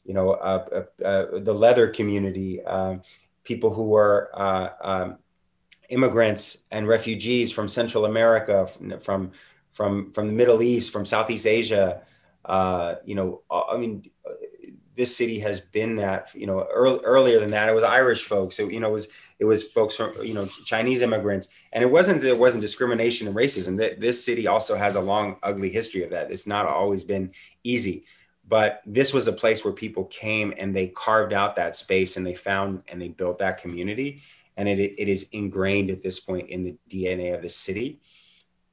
you 0.05 0.15
know, 0.15 0.33
uh, 0.33 0.85
uh, 1.01 1.05
uh 1.05 1.39
the 1.41 1.53
leather 1.53 1.89
community, 1.89 2.63
um, 2.65 3.03
people 3.45 3.73
who 3.73 3.85
were 3.85 4.31
uh, 4.35 4.69
um, 4.81 5.19
immigrants 5.89 6.65
and 6.71 6.89
refugees 6.89 7.53
from 7.53 7.69
Central 7.69 8.07
America, 8.07 8.69
from 9.01 9.31
from 9.73 10.13
from 10.13 10.27
the 10.27 10.33
Middle 10.33 10.63
East, 10.63 10.93
from 10.93 11.07
Southeast 11.07 11.47
Asia. 11.47 12.03
Uh, 12.45 12.97
you 13.05 13.15
know, 13.15 13.43
I 13.51 13.77
mean, 13.77 14.11
this 14.97 15.17
city 15.17 15.39
has 15.41 15.61
been 15.61 15.97
that. 15.97 16.29
You 16.35 16.47
know, 16.47 16.67
early, 16.73 17.01
earlier 17.05 17.41
than 17.41 17.51
that, 17.51 17.69
it 17.69 17.75
was 17.75 17.85
Irish 17.85 18.25
folks. 18.25 18.57
So, 18.57 18.69
you 18.69 18.81
know, 18.81 18.89
it 18.89 18.93
was 18.93 19.09
it 19.43 19.45
was 19.45 19.65
folks 19.65 19.97
from 19.97 20.15
you 20.23 20.35
know 20.35 20.47
Chinese 20.65 21.03
immigrants, 21.03 21.49
and 21.73 21.83
it 21.83 21.91
wasn't 21.91 22.23
there 22.23 22.37
wasn't 22.37 22.61
discrimination 22.61 23.27
and 23.27 23.37
racism. 23.37 23.77
That 23.79 24.01
this 24.01 24.25
city 24.25 24.47
also 24.47 24.77
has 24.77 24.95
a 24.95 25.01
long, 25.01 25.37
ugly 25.43 25.69
history 25.69 26.05
of 26.05 26.11
that. 26.11 26.31
It's 26.31 26.47
not 26.47 26.67
always 26.67 27.03
been 27.03 27.33
easy, 27.65 28.05
but 28.47 28.83
this 28.87 29.13
was 29.13 29.29
a 29.29 29.33
place 29.33 29.65
where 29.65 29.73
people 29.73 30.05
came 30.05 30.55
and 30.57 30.77
they 30.77 30.89
carved 30.89 31.33
out 31.33 31.57
that 31.57 31.75
space 31.75 32.17
and 32.17 32.25
they 32.25 32.35
found 32.35 32.83
and 32.89 33.03
they 33.03 33.09
built 33.09 33.39
that 33.39 33.61
community, 33.61 34.23
and 34.57 34.69
it 34.69 34.79
it 34.79 35.09
is 35.09 35.29
ingrained 35.33 35.91
at 35.91 36.05
this 36.05 36.21
point 36.21 36.49
in 36.49 36.63
the 36.63 36.77
DNA 36.89 37.35
of 37.35 37.43
the 37.43 37.49
city, 37.49 38.01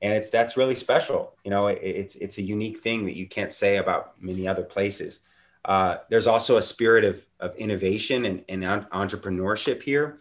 and 0.03 0.13
it's 0.13 0.29
that's 0.29 0.55
really 0.55 0.75
special. 0.75 1.33
You 1.43 1.49
know, 1.49 1.65
it, 1.67 1.79
it's 1.81 2.15
it's 2.15 2.37
a 2.37 2.43
unique 2.43 2.79
thing 2.79 3.05
that 3.05 3.17
you 3.17 3.27
can't 3.27 3.53
say 3.53 3.77
about 3.77 4.21
many 4.21 4.47
other 4.47 4.63
places. 4.63 5.21
Uh, 5.69 5.99
there's 6.09 6.27
also 6.27 6.57
a 6.57 6.61
spirit 6.61 7.05
of, 7.05 7.25
of 7.39 7.55
innovation 7.55 8.25
and, 8.25 8.43
and 8.49 8.63
entrepreneurship 8.63 9.81
here 9.81 10.17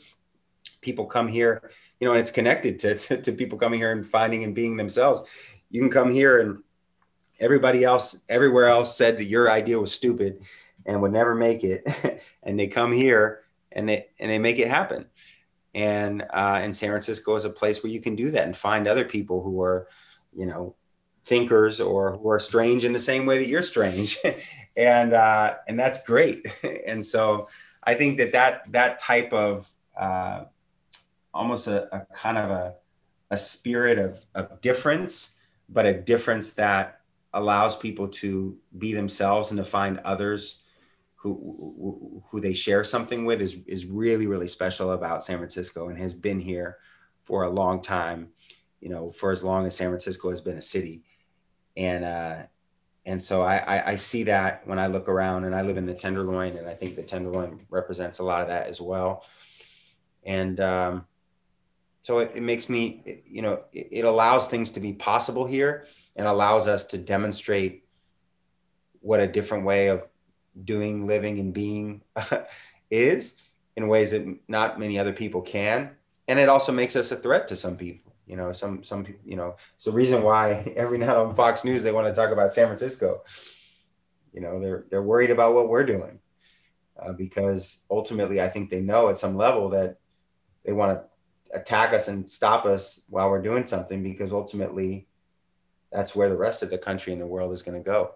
people 0.80 1.06
come 1.06 1.28
here, 1.28 1.70
you 2.00 2.06
know, 2.06 2.12
and 2.12 2.20
it's 2.20 2.30
connected 2.30 2.78
to, 2.80 2.94
to, 2.96 3.20
to 3.20 3.32
people 3.32 3.58
coming 3.58 3.80
here 3.80 3.92
and 3.92 4.06
finding 4.06 4.44
and 4.44 4.54
being 4.54 4.76
themselves. 4.76 5.22
You 5.70 5.80
can 5.80 5.90
come 5.90 6.10
here 6.12 6.40
and 6.40 6.62
everybody 7.40 7.84
else, 7.84 8.22
everywhere 8.28 8.66
else 8.66 8.96
said 8.96 9.18
that 9.18 9.24
your 9.24 9.50
idea 9.50 9.78
was 9.78 9.92
stupid 9.92 10.42
and 10.86 11.02
would 11.02 11.12
never 11.12 11.34
make 11.34 11.64
it. 11.64 11.86
and 12.42 12.58
they 12.58 12.66
come 12.66 12.92
here 12.92 13.42
and 13.72 13.88
they, 13.88 14.06
and 14.18 14.30
they 14.30 14.38
make 14.38 14.58
it 14.58 14.68
happen. 14.68 15.06
And, 15.74 16.22
uh, 16.22 16.60
and 16.62 16.76
San 16.76 16.90
Francisco 16.90 17.36
is 17.36 17.44
a 17.44 17.50
place 17.50 17.82
where 17.82 17.92
you 17.92 18.00
can 18.00 18.16
do 18.16 18.30
that 18.30 18.44
and 18.44 18.56
find 18.56 18.88
other 18.88 19.04
people 19.04 19.42
who 19.42 19.62
are, 19.62 19.88
you 20.34 20.46
know, 20.46 20.74
thinkers 21.24 21.80
or 21.80 22.16
who 22.16 22.30
are 22.30 22.38
strange 22.38 22.84
in 22.84 22.92
the 22.92 22.98
same 22.98 23.26
way 23.26 23.38
that 23.38 23.48
you're 23.48 23.62
strange. 23.62 24.18
and, 24.78 25.12
uh, 25.12 25.56
and 25.66 25.78
that's 25.78 26.04
great. 26.04 26.46
and 26.86 27.04
so 27.04 27.48
I 27.82 27.94
think 27.94 28.16
that 28.18 28.32
that, 28.32 28.72
that 28.72 29.00
type 29.00 29.32
of, 29.32 29.70
uh, 29.98 30.44
almost 31.34 31.66
a, 31.66 31.94
a 31.94 32.06
kind 32.14 32.38
of 32.38 32.50
a, 32.50 32.74
a 33.30 33.36
spirit 33.36 33.98
of, 33.98 34.24
of 34.34 34.60
difference, 34.62 35.36
but 35.68 35.84
a 35.84 35.92
difference 35.92 36.54
that 36.54 37.00
allows 37.34 37.76
people 37.76 38.08
to 38.08 38.56
be 38.78 38.94
themselves 38.94 39.50
and 39.50 39.58
to 39.58 39.64
find 39.64 39.98
others 39.98 40.62
who 41.16 42.22
who 42.30 42.40
they 42.40 42.54
share 42.54 42.84
something 42.84 43.24
with 43.24 43.42
is 43.42 43.56
is 43.66 43.86
really 43.86 44.26
really 44.26 44.46
special 44.46 44.92
about 44.92 45.24
San 45.24 45.38
Francisco 45.38 45.88
and 45.88 45.98
has 45.98 46.14
been 46.14 46.38
here 46.38 46.78
for 47.24 47.42
a 47.42 47.50
long 47.50 47.82
time, 47.82 48.28
you 48.80 48.88
know, 48.88 49.10
for 49.10 49.32
as 49.32 49.42
long 49.42 49.66
as 49.66 49.76
San 49.76 49.88
Francisco 49.88 50.30
has 50.30 50.40
been 50.40 50.56
a 50.56 50.62
city, 50.62 51.02
and 51.76 52.04
uh, 52.04 52.42
and 53.08 53.22
so 53.22 53.40
I, 53.40 53.56
I, 53.56 53.90
I 53.92 53.94
see 53.96 54.24
that 54.24 54.66
when 54.66 54.78
I 54.78 54.86
look 54.86 55.08
around 55.08 55.44
and 55.44 55.54
I 55.54 55.62
live 55.62 55.78
in 55.78 55.86
the 55.86 55.94
Tenderloin 55.94 56.56
and 56.58 56.68
I 56.68 56.74
think 56.74 56.94
the 56.94 57.02
Tenderloin 57.02 57.58
represents 57.70 58.18
a 58.18 58.22
lot 58.22 58.42
of 58.42 58.48
that 58.48 58.66
as 58.66 58.82
well, 58.82 59.24
and 60.24 60.60
um, 60.60 61.06
so 62.02 62.18
it, 62.18 62.32
it 62.34 62.42
makes 62.42 62.68
me 62.68 63.02
it, 63.06 63.24
you 63.26 63.40
know 63.40 63.62
it, 63.72 63.88
it 63.90 64.04
allows 64.04 64.48
things 64.48 64.70
to 64.72 64.80
be 64.80 64.92
possible 64.92 65.46
here. 65.46 65.86
And 66.16 66.26
allows 66.26 66.66
us 66.66 66.84
to 66.86 66.98
demonstrate 66.98 67.84
what 69.00 69.20
a 69.20 69.26
different 69.28 69.64
way 69.64 69.86
of 69.86 70.02
doing 70.64 71.06
living 71.06 71.38
and 71.38 71.54
being 71.54 72.02
is 72.90 73.34
in 73.76 73.86
ways 73.86 74.10
that 74.10 74.26
not 74.48 74.80
many 74.80 74.98
other 74.98 75.12
people 75.12 75.40
can. 75.40 75.90
And 76.26 76.40
it 76.40 76.48
also 76.48 76.72
makes 76.72 76.96
us 76.96 77.12
a 77.12 77.16
threat 77.16 77.46
to 77.48 77.56
some 77.56 77.76
people 77.76 78.07
You 78.28 78.36
know, 78.36 78.52
some 78.52 78.84
some 78.84 79.06
you 79.24 79.36
know, 79.36 79.56
it's 79.74 79.86
the 79.86 79.92
reason 79.92 80.22
why 80.22 80.72
every 80.76 80.98
night 80.98 81.16
on 81.16 81.34
Fox 81.34 81.64
News 81.64 81.82
they 81.82 81.92
want 81.92 82.06
to 82.06 82.12
talk 82.12 82.30
about 82.30 82.52
San 82.52 82.66
Francisco. 82.66 83.24
You 84.32 84.42
know, 84.42 84.60
they're 84.60 84.84
they're 84.90 85.02
worried 85.02 85.30
about 85.30 85.54
what 85.54 85.68
we're 85.68 85.84
doing 85.84 86.20
uh, 87.00 87.12
because 87.12 87.80
ultimately, 87.90 88.40
I 88.40 88.48
think 88.48 88.70
they 88.70 88.80
know 88.80 89.08
at 89.08 89.18
some 89.18 89.36
level 89.36 89.70
that 89.70 89.98
they 90.64 90.72
want 90.72 90.98
to 90.98 91.56
attack 91.56 91.94
us 91.94 92.08
and 92.08 92.28
stop 92.28 92.66
us 92.66 93.00
while 93.08 93.30
we're 93.30 93.42
doing 93.42 93.66
something 93.66 94.02
because 94.02 94.32
ultimately, 94.32 95.06
that's 95.90 96.14
where 96.14 96.28
the 96.28 96.36
rest 96.36 96.62
of 96.62 96.70
the 96.70 96.78
country 96.78 97.12
and 97.12 97.22
the 97.22 97.26
world 97.26 97.52
is 97.52 97.62
going 97.62 97.78
to 97.78 97.84
go. 97.84 98.14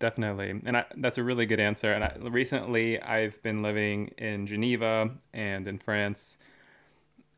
Definitely. 0.00 0.60
And 0.64 0.78
I, 0.78 0.86
that's 0.96 1.18
a 1.18 1.22
really 1.22 1.44
good 1.44 1.60
answer. 1.60 1.92
And 1.92 2.02
I, 2.02 2.16
recently, 2.18 3.00
I've 3.00 3.40
been 3.42 3.62
living 3.62 4.08
in 4.16 4.46
Geneva 4.46 5.10
and 5.34 5.68
in 5.68 5.78
France. 5.78 6.38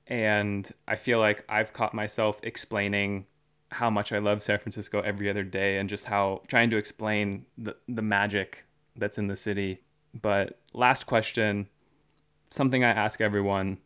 And 0.07 0.71
I 0.89 0.97
feel 0.97 1.19
like 1.19 1.45
I've 1.49 1.73
caught 1.73 1.95
myself 1.95 2.39
explaining 2.43 3.27
how 3.71 3.89
much 3.89 4.13
I 4.13 4.19
love 4.19 4.43
San 4.43 4.59
Francisco 4.59 5.01
every 5.01 5.31
other 5.31 5.45
day 5.45 5.79
and 5.79 5.89
just 5.89 6.05
how 6.05 6.43
trying 6.47 6.71
to 6.71 6.77
explain 6.77 7.47
the, 7.57 7.75
the 7.89 8.03
magic 8.03 8.65
that's 8.97 9.19
in 9.19 9.27
the 9.27 9.37
city. 9.37 9.81
But 10.21 10.59
last 10.75 11.07
question 11.07 11.69
something 12.51 12.85
I 12.85 12.91
ask 12.91 13.21
everyone 13.21 13.79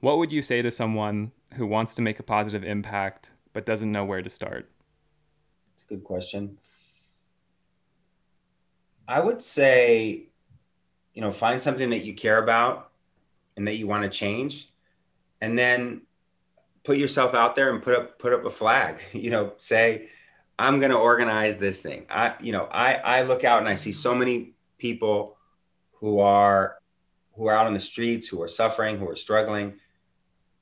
What 0.00 0.18
would 0.18 0.32
you 0.32 0.42
say 0.42 0.62
to 0.62 0.70
someone 0.70 1.32
who 1.54 1.66
wants 1.66 1.94
to 1.96 2.02
make 2.02 2.18
a 2.18 2.22
positive 2.22 2.64
impact 2.64 3.32
but 3.52 3.66
doesn't 3.66 3.92
know 3.92 4.04
where 4.04 4.22
to 4.22 4.30
start? 4.30 4.70
It's 5.74 5.84
a 5.84 5.88
good 5.88 6.04
question. 6.04 6.58
I 9.08 9.20
would 9.20 9.40
say, 9.42 10.24
you 11.14 11.20
know, 11.20 11.32
find 11.32 11.60
something 11.60 11.90
that 11.90 12.04
you 12.04 12.14
care 12.14 12.42
about 12.42 12.90
and 13.56 13.66
that 13.68 13.76
you 13.76 13.86
want 13.86 14.02
to 14.02 14.08
change, 14.10 14.68
and 15.40 15.58
then 15.58 16.02
put 16.84 16.98
yourself 16.98 17.34
out 17.34 17.56
there 17.56 17.72
and 17.72 17.82
put 17.82 17.94
up 17.94 18.18
put 18.18 18.32
up 18.32 18.44
a 18.44 18.50
flag. 18.50 19.00
You 19.12 19.30
know, 19.30 19.52
say, 19.58 20.08
I'm 20.58 20.78
going 20.78 20.92
to 20.92 20.98
organize 20.98 21.58
this 21.58 21.80
thing. 21.80 22.06
I, 22.08 22.34
you 22.40 22.52
know, 22.52 22.68
I 22.70 22.94
I 22.94 23.22
look 23.22 23.44
out 23.44 23.58
and 23.58 23.68
I 23.68 23.74
see 23.74 23.92
so 23.92 24.14
many 24.14 24.54
people 24.78 25.36
who 25.92 26.20
are 26.20 26.78
who 27.34 27.46
are 27.46 27.54
out 27.54 27.66
on 27.66 27.74
the 27.74 27.80
streets, 27.80 28.26
who 28.26 28.40
are 28.42 28.48
suffering, 28.48 28.98
who 28.98 29.08
are 29.08 29.16
struggling. 29.16 29.74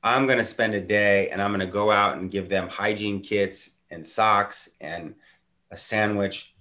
I'm 0.02 0.26
going 0.26 0.38
to 0.38 0.44
spend 0.44 0.74
a 0.74 0.80
day 0.80 1.30
and 1.30 1.40
I'm 1.40 1.50
going 1.50 1.60
to 1.60 1.66
go 1.66 1.90
out 1.90 2.18
and 2.18 2.30
give 2.30 2.48
them 2.48 2.68
hygiene 2.68 3.20
kits 3.20 3.70
and 3.90 4.06
socks 4.06 4.68
and 4.80 5.14
a 5.70 5.76
sandwich 5.76 6.54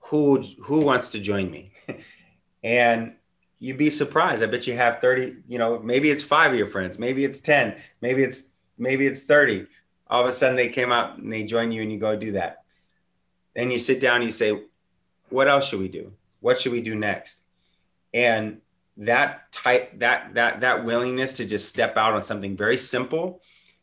who 0.00 0.42
who 0.62 0.80
wants 0.80 1.08
to 1.10 1.20
join 1.20 1.50
me 1.50 1.72
and 2.64 3.14
you'd 3.58 3.78
be 3.78 3.90
surprised. 3.90 4.42
I 4.42 4.46
bet 4.46 4.66
you 4.66 4.76
have 4.76 5.00
30 5.00 5.36
you 5.48 5.58
know 5.58 5.78
maybe 5.80 6.10
it's 6.10 6.22
five 6.22 6.52
of 6.52 6.58
your 6.58 6.68
friends 6.68 6.98
maybe 6.98 7.24
it's 7.24 7.40
10 7.40 7.76
maybe 8.00 8.22
it's 8.22 8.50
maybe 8.78 9.06
it's 9.06 9.24
30 9.24 9.66
all 10.10 10.22
of 10.22 10.28
a 10.28 10.32
sudden 10.32 10.56
they 10.56 10.68
came 10.68 10.92
out 10.92 11.18
and 11.18 11.32
they 11.32 11.44
join 11.44 11.70
you 11.70 11.82
and 11.82 11.92
you 11.92 11.98
go 11.98 12.16
do 12.16 12.32
that. 12.32 12.64
Then 13.54 13.70
you 13.70 13.78
sit 13.78 14.00
down 14.00 14.16
and 14.16 14.24
you 14.24 14.30
say 14.30 14.62
what 15.28 15.48
else 15.48 15.68
should 15.68 15.80
we 15.80 15.88
do? 15.88 16.12
What 16.40 16.58
should 16.58 16.72
we 16.72 16.80
do 16.80 16.94
next? 16.94 17.42
And 18.14 18.60
that 18.96 19.52
type 19.52 19.98
that 19.98 20.34
that 20.34 20.60
that 20.60 20.84
willingness 20.84 21.34
to 21.34 21.44
just 21.44 21.68
step 21.68 21.96
out 21.96 22.14
on 22.14 22.22
something 22.22 22.56
very 22.56 22.76
simple 22.76 23.42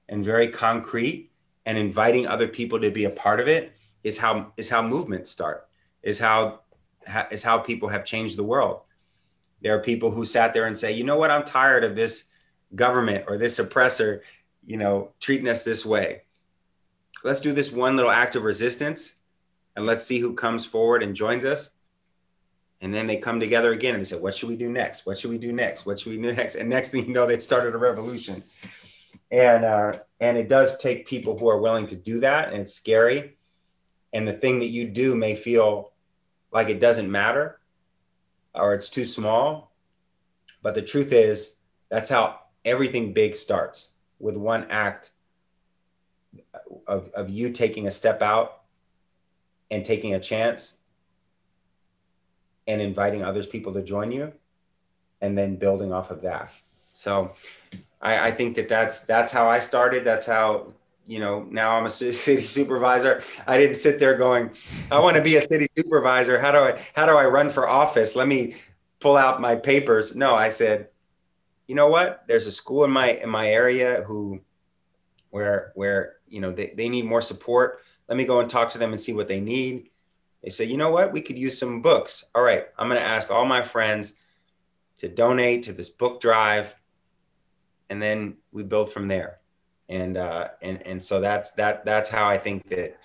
and 0.09 0.25
very 0.25 0.47
concrete 0.47 1.31
and 1.65 1.77
inviting 1.77 2.27
other 2.27 2.47
people 2.47 2.79
to 2.79 2.91
be 2.91 3.05
a 3.05 3.09
part 3.09 3.39
of 3.39 3.47
it 3.47 3.73
is 4.03 4.17
how 4.17 4.51
is 4.57 4.69
how 4.69 4.81
movements 4.81 5.29
start 5.29 5.67
is 6.03 6.19
how 6.19 6.61
is 7.31 7.43
how 7.43 7.57
people 7.57 7.87
have 7.87 8.03
changed 8.03 8.37
the 8.37 8.43
world. 8.43 8.81
There 9.65 9.73
are 9.75 9.79
people 9.79 10.11
who 10.11 10.25
sat 10.25 10.53
there 10.53 10.67
and 10.67 10.77
say, 10.77 10.91
you 10.91 11.03
know 11.03 11.17
what, 11.17 11.31
I'm 11.31 11.43
tired 11.43 11.83
of 11.83 11.95
this 11.95 12.25
government 12.75 13.25
or 13.27 13.39
this 13.39 13.57
oppressor, 13.57 14.21
you 14.63 14.77
know, 14.77 15.13
treating 15.19 15.47
us 15.47 15.63
this 15.63 15.83
way. 15.83 16.21
Let's 17.23 17.41
do 17.41 17.51
this 17.51 17.71
one 17.71 17.95
little 17.95 18.11
act 18.11 18.35
of 18.35 18.43
resistance 18.43 19.15
and 19.75 19.83
let's 19.83 20.03
see 20.03 20.19
who 20.19 20.35
comes 20.35 20.67
forward 20.67 21.01
and 21.01 21.15
joins 21.15 21.45
us. 21.45 21.73
And 22.79 22.93
then 22.93 23.07
they 23.07 23.17
come 23.17 23.39
together 23.39 23.71
again 23.71 23.95
and 23.95 24.01
they 24.01 24.05
say, 24.07 24.19
what 24.19 24.35
should 24.35 24.49
we 24.49 24.55
do 24.55 24.69
next? 24.69 25.07
What 25.07 25.17
should 25.17 25.31
we 25.31 25.39
do 25.39 25.51
next? 25.51 25.87
What 25.87 25.99
should 25.99 26.11
we 26.11 26.21
do 26.21 26.31
next? 26.31 26.53
And 26.53 26.69
next 26.69 26.91
thing 26.91 27.07
you 27.07 27.13
know, 27.13 27.25
they've 27.25 27.41
started 27.41 27.73
a 27.73 27.79
revolution. 27.79 28.43
And 29.31 29.65
uh, 29.65 29.93
and 30.19 30.37
it 30.37 30.47
does 30.47 30.77
take 30.77 31.07
people 31.07 31.39
who 31.39 31.49
are 31.49 31.57
willing 31.57 31.87
to 31.87 31.95
do 31.95 32.19
that, 32.19 32.49
and 32.49 32.61
it's 32.61 32.75
scary. 32.75 33.35
And 34.13 34.27
the 34.27 34.33
thing 34.33 34.59
that 34.59 34.67
you 34.67 34.87
do 34.87 35.15
may 35.15 35.35
feel 35.35 35.91
like 36.51 36.69
it 36.69 36.79
doesn't 36.79 37.09
matter 37.09 37.59
or 38.55 38.73
it's 38.73 38.89
too 38.89 39.05
small. 39.05 39.71
But 40.61 40.75
the 40.75 40.81
truth 40.81 41.11
is, 41.11 41.55
that's 41.89 42.09
how 42.09 42.39
everything 42.63 43.13
big 43.13 43.35
starts 43.35 43.91
with 44.19 44.35
one 44.35 44.65
act 44.69 45.11
of, 46.87 47.09
of 47.09 47.29
you 47.29 47.51
taking 47.51 47.87
a 47.87 47.91
step 47.91 48.21
out 48.21 48.63
and 49.71 49.85
taking 49.85 50.15
a 50.15 50.19
chance 50.19 50.77
and 52.67 52.81
inviting 52.81 53.23
others 53.23 53.47
people 53.47 53.73
to 53.73 53.81
join 53.81 54.11
you 54.11 54.31
and 55.21 55.37
then 55.37 55.55
building 55.55 55.93
off 55.93 56.11
of 56.11 56.21
that 56.21 56.51
so 56.93 57.31
I, 58.01 58.27
I 58.27 58.31
think 58.31 58.55
that 58.55 58.67
that's 58.67 59.01
that's 59.05 59.31
how 59.31 59.47
i 59.49 59.59
started 59.59 60.03
that's 60.03 60.25
how 60.25 60.73
you 61.07 61.19
know, 61.19 61.45
now 61.49 61.77
I'm 61.77 61.85
a 61.85 61.89
city 61.89 62.43
supervisor. 62.43 63.23
I 63.47 63.57
didn't 63.57 63.77
sit 63.77 63.99
there 63.99 64.15
going, 64.15 64.51
I 64.91 64.99
want 64.99 65.17
to 65.17 65.23
be 65.23 65.37
a 65.37 65.45
city 65.45 65.67
supervisor. 65.77 66.39
How 66.39 66.51
do 66.51 66.59
I 66.59 66.81
how 66.93 67.05
do 67.05 67.13
I 67.13 67.25
run 67.25 67.49
for 67.49 67.67
office? 67.67 68.15
Let 68.15 68.27
me 68.27 68.55
pull 68.99 69.17
out 69.17 69.41
my 69.41 69.55
papers. 69.55 70.15
No, 70.15 70.35
I 70.35 70.49
said, 70.49 70.89
you 71.67 71.75
know 71.75 71.87
what? 71.87 72.23
There's 72.27 72.47
a 72.47 72.51
school 72.51 72.83
in 72.83 72.91
my 72.91 73.11
in 73.11 73.29
my 73.29 73.49
area 73.49 74.03
who 74.03 74.41
where 75.29 75.71
where 75.75 76.17
you 76.27 76.41
know 76.41 76.51
they, 76.51 76.73
they 76.75 76.89
need 76.89 77.05
more 77.05 77.21
support. 77.21 77.81
Let 78.07 78.17
me 78.17 78.25
go 78.25 78.39
and 78.39 78.49
talk 78.49 78.69
to 78.71 78.77
them 78.77 78.91
and 78.91 78.99
see 78.99 79.13
what 79.13 79.27
they 79.27 79.39
need. 79.39 79.89
They 80.43 80.51
say, 80.51 80.65
you 80.65 80.77
know 80.77 80.91
what? 80.91 81.11
We 81.11 81.21
could 81.21 81.39
use 81.39 81.57
some 81.57 81.81
books. 81.81 82.25
All 82.35 82.43
right, 82.43 82.65
I'm 82.77 82.87
gonna 82.87 82.99
ask 82.99 83.31
all 83.31 83.45
my 83.45 83.63
friends 83.63 84.13
to 84.99 85.09
donate 85.09 85.63
to 85.63 85.73
this 85.73 85.89
book 85.89 86.21
drive. 86.21 86.75
And 87.89 88.01
then 88.01 88.37
we 88.51 88.63
build 88.63 88.91
from 88.91 89.07
there 89.07 89.39
and 89.89 90.17
uh, 90.17 90.49
and 90.61 90.81
and 90.85 91.03
so 91.03 91.19
that's 91.19 91.51
that 91.51 91.85
that's 91.85 92.09
how 92.09 92.27
I 92.27 92.37
think 92.37 92.67
that 92.69 92.97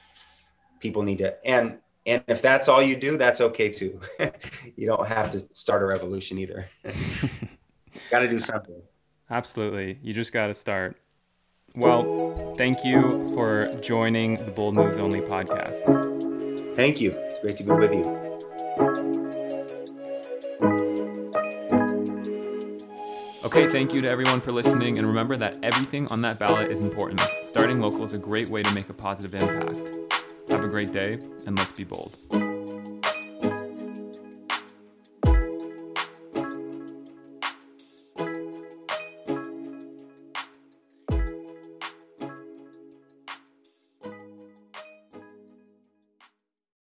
people 0.81 1.03
need 1.03 1.19
to 1.19 1.37
and 1.47 1.79
and 2.07 2.25
if 2.29 2.41
that's 2.41 2.69
all 2.69 2.83
you 2.83 2.97
do, 2.97 3.19
that's 3.19 3.41
okay 3.41 3.69
too. 3.69 4.01
you 4.77 4.87
don't 4.87 5.07
have 5.07 5.31
to 5.33 5.47
start 5.53 5.83
a 5.83 5.87
revolution 5.87 6.39
either. 6.39 6.67
got 8.11 8.21
to 8.21 8.29
do 8.29 8.39
something. 8.39 8.81
Absolutely, 9.29 9.99
you 10.03 10.15
just 10.15 10.33
got 10.33 10.47
to 10.49 10.55
start. 10.55 10.97
Well, 11.77 12.35
thank 12.57 12.85
you 12.85 13.29
for 13.29 13.67
joining 13.81 14.37
the 14.37 14.51
Bold 14.51 14.77
Moves 14.77 14.99
Only 14.99 15.21
podcast. 15.21 16.75
Thank 16.75 17.01
you. 17.01 17.11
It's 17.11 17.39
great 17.41 17.57
to 17.59 17.65
be 17.65 17.73
with 17.73 17.95
you. 17.95 18.40
Okay, 23.53 23.67
thank 23.67 23.93
you 23.93 24.01
to 24.01 24.09
everyone 24.09 24.41
for 24.41 24.53
listening, 24.53 24.99
and 24.99 25.09
remember 25.09 25.37
that 25.37 25.59
everything 25.65 26.07
on 26.13 26.23
that 26.23 26.39
ballot 26.39 26.71
is 26.71 26.79
important. 26.83 27.21
Starting 27.45 27.81
local 27.81 28.05
is 28.05 28.13
a 28.13 28.19
great 28.19 28.49
way 28.49 28.63
to 28.63 28.73
make 28.77 28.89
a 28.89 28.95
positive 28.95 29.35
impact. 29.35 29.77
Have 30.51 30.63
a 30.63 30.69
great 30.69 30.93
day, 30.93 31.19
and 31.47 31.59
let's 31.59 31.73
be 31.73 31.83
bold. 31.83 32.15